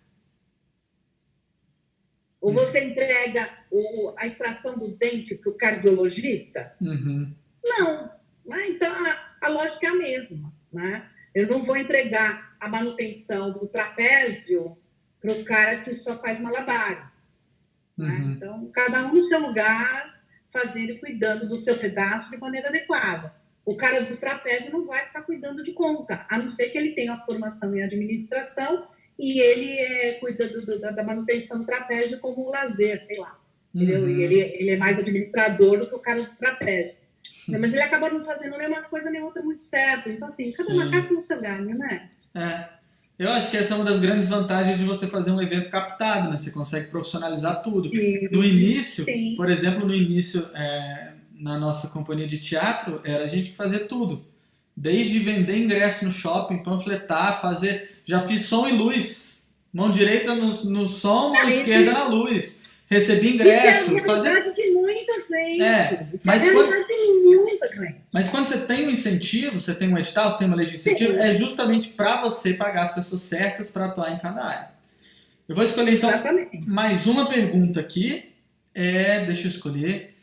[2.47, 6.73] Ou você entrega o, a extração do dente para o cardiologista?
[6.81, 7.35] Uhum.
[7.65, 8.09] Não.
[8.45, 8.69] Né?
[8.69, 10.53] Então, a, a, lógica é a mesma.
[10.73, 11.11] Né?
[11.35, 14.79] Eu não vou entregar a manutenção do trapézio
[15.21, 17.27] para o cara que só faz malabares.
[17.99, 18.07] Né?
[18.07, 18.29] Uhum.
[18.29, 18.35] Né?
[18.37, 23.35] Então, cada um no seu lugar, fazendo e cuidando do seu pedaço de maneira adequada.
[23.65, 26.95] O cara do trapézio não vai ficar cuidando de conta, a não ser que ele
[26.95, 28.87] tenha a formação em administração
[29.19, 33.39] e ele é, cuida do, do, da manutenção do trapézio como um lazer, sei lá.
[33.75, 34.09] Uhum.
[34.09, 36.97] E ele, ele é mais administrador do que o cara do trapézio.
[37.49, 37.59] Uhum.
[37.61, 40.09] Mas ele acaba não fazendo nenhuma coisa nem outra muito certo.
[40.09, 40.77] Então, assim, cada Sim.
[40.77, 42.11] macaco no seu galho, né?
[42.35, 42.69] É.
[43.19, 46.29] Eu acho que essa é uma das grandes vantagens de você fazer um evento captado,
[46.29, 46.37] né?
[46.37, 47.89] Você consegue profissionalizar tudo.
[47.89, 48.29] Sim.
[48.31, 49.35] No início, Sim.
[49.37, 53.81] por exemplo, no início, é, na nossa companhia de teatro era a gente que fazia
[53.81, 54.27] tudo.
[54.77, 58.01] Desde vender ingresso no shopping, panfletar, fazer.
[58.05, 59.37] Já fiz som e luz
[59.77, 62.59] Mão direita no, no som, mão esquerda na luz.
[62.89, 63.95] Recebi ingresso.
[63.95, 64.55] Isso é a fazer...
[64.55, 65.63] de muita gente.
[65.63, 66.71] É, mas, é quando...
[66.71, 68.01] de muita gente.
[68.11, 70.77] mas quando você tem um incentivo, você tem um edital, você tem uma lei de
[70.77, 71.19] incentivo, Sim.
[71.19, 74.71] é justamente para você pagar as pessoas certas para atuar em cada área.
[75.47, 76.67] Eu vou escolher então Exatamente.
[76.67, 78.33] mais uma pergunta aqui.
[78.75, 80.17] É, deixa eu escolher.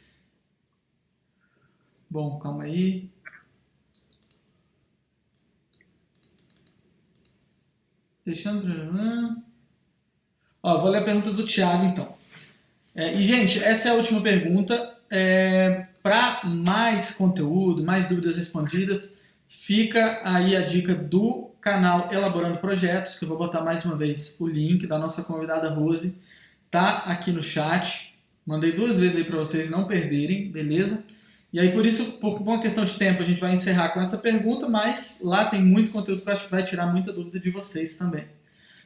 [2.09, 3.07] Bom, calma aí.
[8.26, 9.41] Deixando.
[10.61, 12.15] Ó, vou ler a pergunta do Thiago então.
[12.95, 14.97] É, e, gente, essa é a última pergunta.
[15.09, 19.13] É, Para mais conteúdo, mais dúvidas respondidas,
[19.47, 24.36] fica aí a dica do canal Elaborando Projetos, que eu vou botar mais uma vez
[24.39, 26.17] o link da nossa convidada Rose.
[26.69, 28.13] Tá aqui no chat.
[28.45, 31.03] Mandei duas vezes aí para vocês não perderem, beleza?
[31.53, 34.17] E aí, por isso, por uma questão de tempo, a gente vai encerrar com essa
[34.17, 37.51] pergunta, mas lá tem muito conteúdo que eu acho que vai tirar muita dúvida de
[37.51, 38.25] vocês também.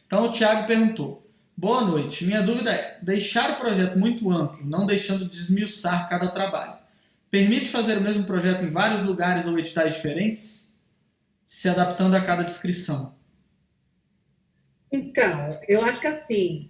[0.06, 2.26] Então, o Thiago perguntou: Boa noite.
[2.26, 6.78] Minha dúvida é: deixar o projeto muito amplo, não deixando desmiuçar cada trabalho,
[7.30, 10.70] permite fazer o mesmo projeto em vários lugares ou editais diferentes?
[11.46, 13.16] Se adaptando a cada descrição.
[14.92, 16.70] Então, eu acho que assim,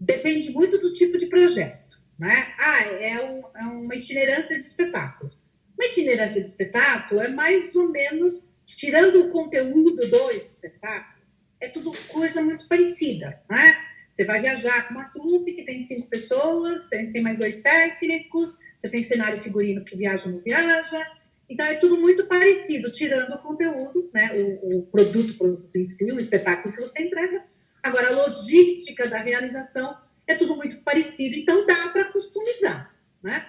[0.00, 1.81] depende muito do tipo de projeto.
[2.22, 2.54] Né?
[2.56, 5.32] Ah, é, um, é uma itinerância de espetáculo.
[5.76, 11.26] Uma itinerância de espetáculo é mais ou menos, tirando o conteúdo do espetáculo,
[11.60, 13.42] é tudo coisa muito parecida.
[13.50, 13.76] Né?
[14.08, 18.88] Você vai viajar com uma trupe que tem cinco pessoas, tem, mais dois técnicos, você
[18.88, 21.04] tem cenário figurino que viaja ou não viaja.
[21.50, 24.30] Então é tudo muito parecido, tirando o conteúdo, né?
[24.32, 27.42] o, o produto, produto em si, o espetáculo que você entrega.
[27.82, 29.92] Agora, a logística da realização
[30.32, 33.46] é tudo muito parecido, então dá para customizar, né?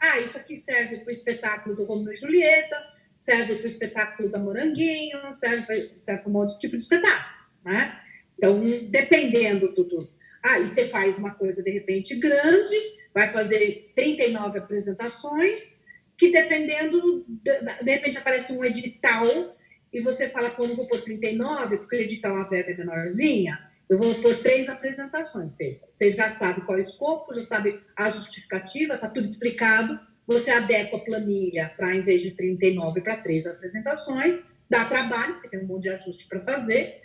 [0.00, 2.76] Ah, isso aqui serve para o espetáculo do Romeo e Julieta,
[3.16, 7.98] serve para o espetáculo da Moranguinho, serve, serve para um outro tipo de espetáculo, né?
[8.36, 10.10] Então, dependendo do, do...
[10.42, 12.76] Ah, e você faz uma coisa, de repente, grande,
[13.14, 15.80] vai fazer 39 apresentações,
[16.18, 19.56] que dependendo, de, repente aparece um edital
[19.92, 23.58] e você fala, pô, não vou pôr 39, porque o edital é uma verba menorzinha,
[23.88, 25.56] eu vou pôr três apresentações.
[25.88, 29.98] Vocês já sabem qual é o escopo, já sabem a justificativa, está tudo explicado.
[30.26, 34.42] Você adequa a planilha para, em vez de 39, para três apresentações.
[34.68, 37.00] Dá trabalho, porque tem um monte de ajuste para fazer,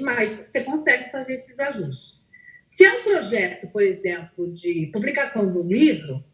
[0.00, 2.26] mas você consegue fazer esses ajustes.
[2.64, 6.24] Se é um projeto, por exemplo, de publicação de um livro,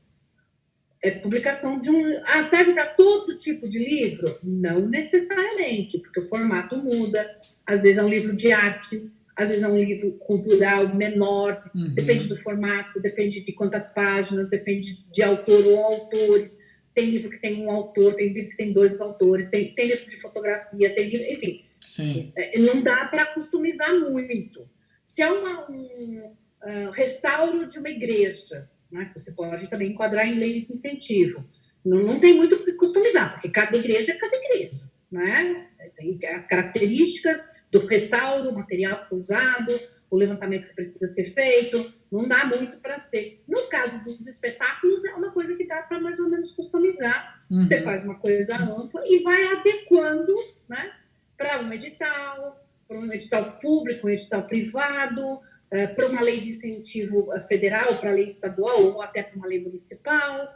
[1.03, 2.01] é publicação de um.
[2.25, 4.39] Ah, serve para todo tipo de livro?
[4.43, 7.29] Não necessariamente, porque o formato muda.
[7.67, 11.95] Às vezes é um livro de arte, às vezes é um livro cultural menor, uhum.
[11.95, 16.57] depende do formato, depende de quantas páginas, depende de autor ou autores.
[16.93, 20.09] Tem livro que tem um autor, tem livro que tem dois autores, tem, tem livro
[20.09, 21.65] de fotografia, tem livro, enfim.
[21.87, 22.33] Sim.
[22.37, 24.69] É, não dá para customizar muito.
[25.05, 26.35] Se é uma, um
[26.65, 31.49] uh, restauro de uma igreja, né, você pode também enquadrar em leis de incentivo.
[31.85, 34.91] Não, não tem muito o que customizar, porque cada igreja é cada igreja.
[35.13, 35.69] Né?
[35.97, 37.39] Tem as características
[37.71, 39.79] do restauro, o material que foi usado,
[40.11, 43.43] o levantamento que precisa ser feito, não dá muito para ser.
[43.47, 47.45] No caso dos espetáculos, é uma coisa que dá para mais ou menos customizar.
[47.51, 47.63] Uhum.
[47.63, 50.35] Você faz uma coisa ampla e vai adequando
[50.69, 50.93] né,
[51.37, 55.41] para um edital, para um edital público, um edital privado,
[55.71, 59.37] Uh, para uma lei de incentivo eh, federal, para a lei estadual ou até para
[59.37, 60.49] uma lei municipal.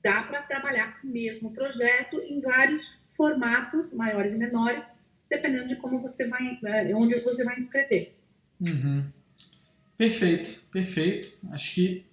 [0.00, 4.88] Dá para trabalhar com o mesmo projeto em vários formatos, maiores e menores,
[5.32, 8.14] dependendo de como você vai, né, onde você vai inscrever.
[8.60, 9.04] Uhum.
[9.96, 11.32] Perfeito, perfeito.
[11.50, 12.06] Acho que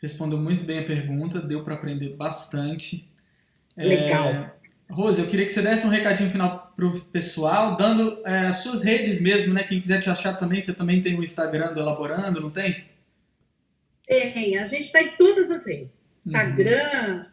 [0.00, 3.10] respondeu muito bem a pergunta, deu para aprender bastante.
[3.76, 4.28] Legal.
[4.28, 4.52] É,
[4.90, 8.56] Rose, eu queria que você desse um recadinho final para o pessoal, dando é, as
[8.56, 9.62] suas redes mesmo, né?
[9.62, 12.84] Quem quiser te achar também, você também tem o Instagram do Elaborando, não tem?
[14.06, 16.16] Tem, a gente está em todas as redes.
[16.24, 17.24] Instagram, uhum.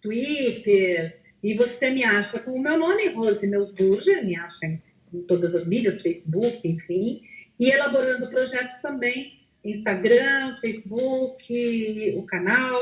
[0.00, 4.80] Twitter, e você me acha com o meu nome, Rose Meusburger, me acha em,
[5.12, 7.22] em todas as mídias, Facebook, enfim.
[7.58, 12.80] E elaborando projetos também, Instagram, Facebook, o canal.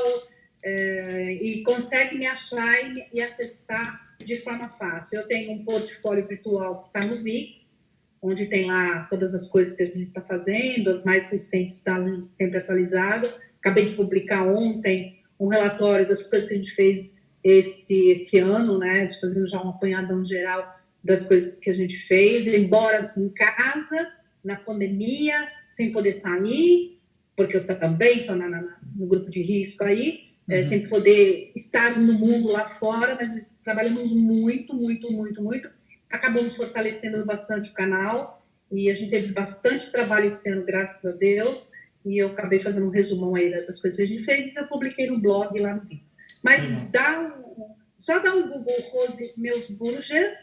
[0.62, 5.18] É, e consegue me achar e, e, acessar de forma fácil.
[5.18, 7.78] Eu tenho um portfólio virtual que está no VIX,
[8.20, 12.04] onde tem lá todas as coisas que a gente está fazendo, as mais recentes estão
[12.04, 13.32] tá sempre atualizado.
[13.58, 18.78] Acabei de publicar ontem um relatório das coisas que a gente fez esse, esse ano,
[18.78, 23.28] né, de fazendo já um apanhadão geral das coisas que a gente fez, embora em
[23.30, 24.12] casa,
[24.44, 26.98] na pandemia, sem poder sair,
[27.36, 30.60] porque eu também estou no grupo de risco aí, é, uhum.
[30.60, 33.30] é, sem poder estar no mundo lá fora, mas
[33.64, 35.70] trabalhamos muito, muito, muito, muito,
[36.10, 41.16] acabamos fortalecendo bastante o canal E a gente teve bastante trabalho esse ano, graças a
[41.16, 41.72] Deus.
[42.04, 44.66] E eu acabei fazendo um resumão aí das coisas que a gente fez e eu
[44.66, 46.16] publiquei no blog lá no Vix.
[46.42, 50.38] Mas dá um, só dá um Google Rose Meus Burger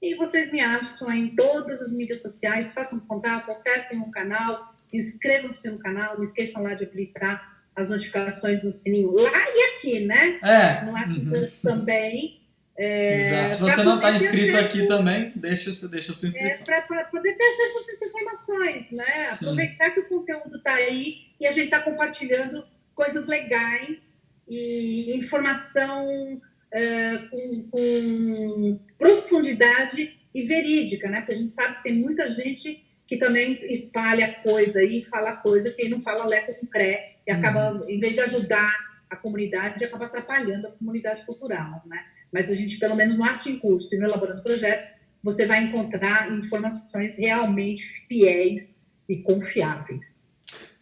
[0.00, 2.72] e vocês me acham em todas as mídias sociais.
[2.72, 8.62] Façam contato, acessem o canal, inscrevam-se no canal, não esqueçam lá de habilitar as notificações
[8.62, 10.38] no sininho lá e aqui, né?
[10.42, 10.84] É.
[10.84, 11.50] No Arte uhum.
[11.62, 12.40] também.
[12.76, 13.54] É, Exato.
[13.54, 16.74] Se você não está inscrito aqui também, deixa, deixa a sua inscrição.
[16.74, 19.26] É, para poder ter acesso a essas informações, né?
[19.26, 19.34] Sim.
[19.34, 22.64] Aproveitar que o conteúdo está aí e a gente está compartilhando
[22.94, 24.14] coisas legais
[24.48, 31.20] e informação uh, com, com, profundidade e verídica, né?
[31.20, 35.70] Porque a gente sabe que tem muita gente que também espalha coisa e fala coisa
[35.70, 37.88] que não fala leco com cré e acaba, uhum.
[37.88, 42.04] em vez de ajudar a comunidade, acaba atrapalhando a comunidade cultural, né?
[42.32, 44.88] Mas a gente, pelo menos no Arte em Curso e no Elaborando Projetos,
[45.22, 50.23] você vai encontrar informações realmente fiéis e confiáveis.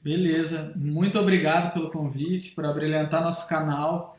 [0.02, 4.18] Beleza, muito obrigado pelo convite, por abrilhantar nosso canal.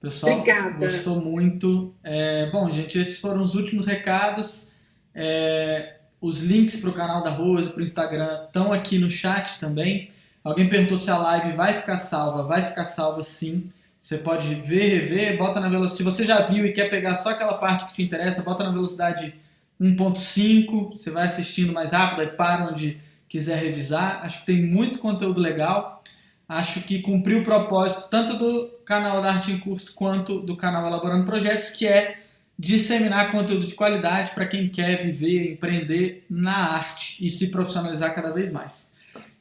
[0.00, 0.70] Pessoal, Obrigada.
[0.78, 1.92] gostou muito.
[2.02, 4.68] É, bom, gente, esses foram os últimos recados.
[5.14, 9.58] É, os links para o canal da Rose, para o Instagram, estão aqui no chat
[9.60, 10.10] também.
[10.42, 12.44] Alguém perguntou se a live vai ficar salva.
[12.44, 13.70] Vai ficar salva sim.
[14.00, 15.98] Você pode ver, rever, bota na velocidade.
[15.98, 18.70] Se você já viu e quer pegar só aquela parte que te interessa, bota na
[18.70, 19.34] velocidade
[19.80, 20.92] 1.5.
[20.92, 22.98] Você vai assistindo mais rápido, aí para onde
[23.28, 24.24] quiser revisar.
[24.24, 26.02] Acho que tem muito conteúdo legal.
[26.48, 30.86] Acho que cumpriu o propósito tanto do canal da Arte em Curso quanto do canal
[30.86, 32.18] Elaborando Projetos, que é
[32.58, 38.32] disseminar conteúdo de qualidade para quem quer viver, empreender na arte e se profissionalizar cada
[38.32, 38.90] vez mais.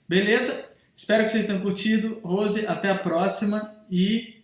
[0.07, 0.69] Beleza?
[0.95, 2.19] Espero que vocês tenham curtido.
[2.23, 4.38] Rose, até a próxima e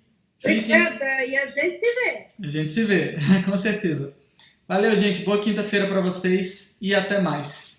[0.43, 0.75] Fiquem...
[0.75, 2.25] Obrigada, e a gente se vê.
[2.43, 3.13] A gente se vê,
[3.49, 4.13] com certeza.
[4.67, 5.23] Valeu, gente.
[5.23, 7.72] Boa quinta-feira para vocês e até mais.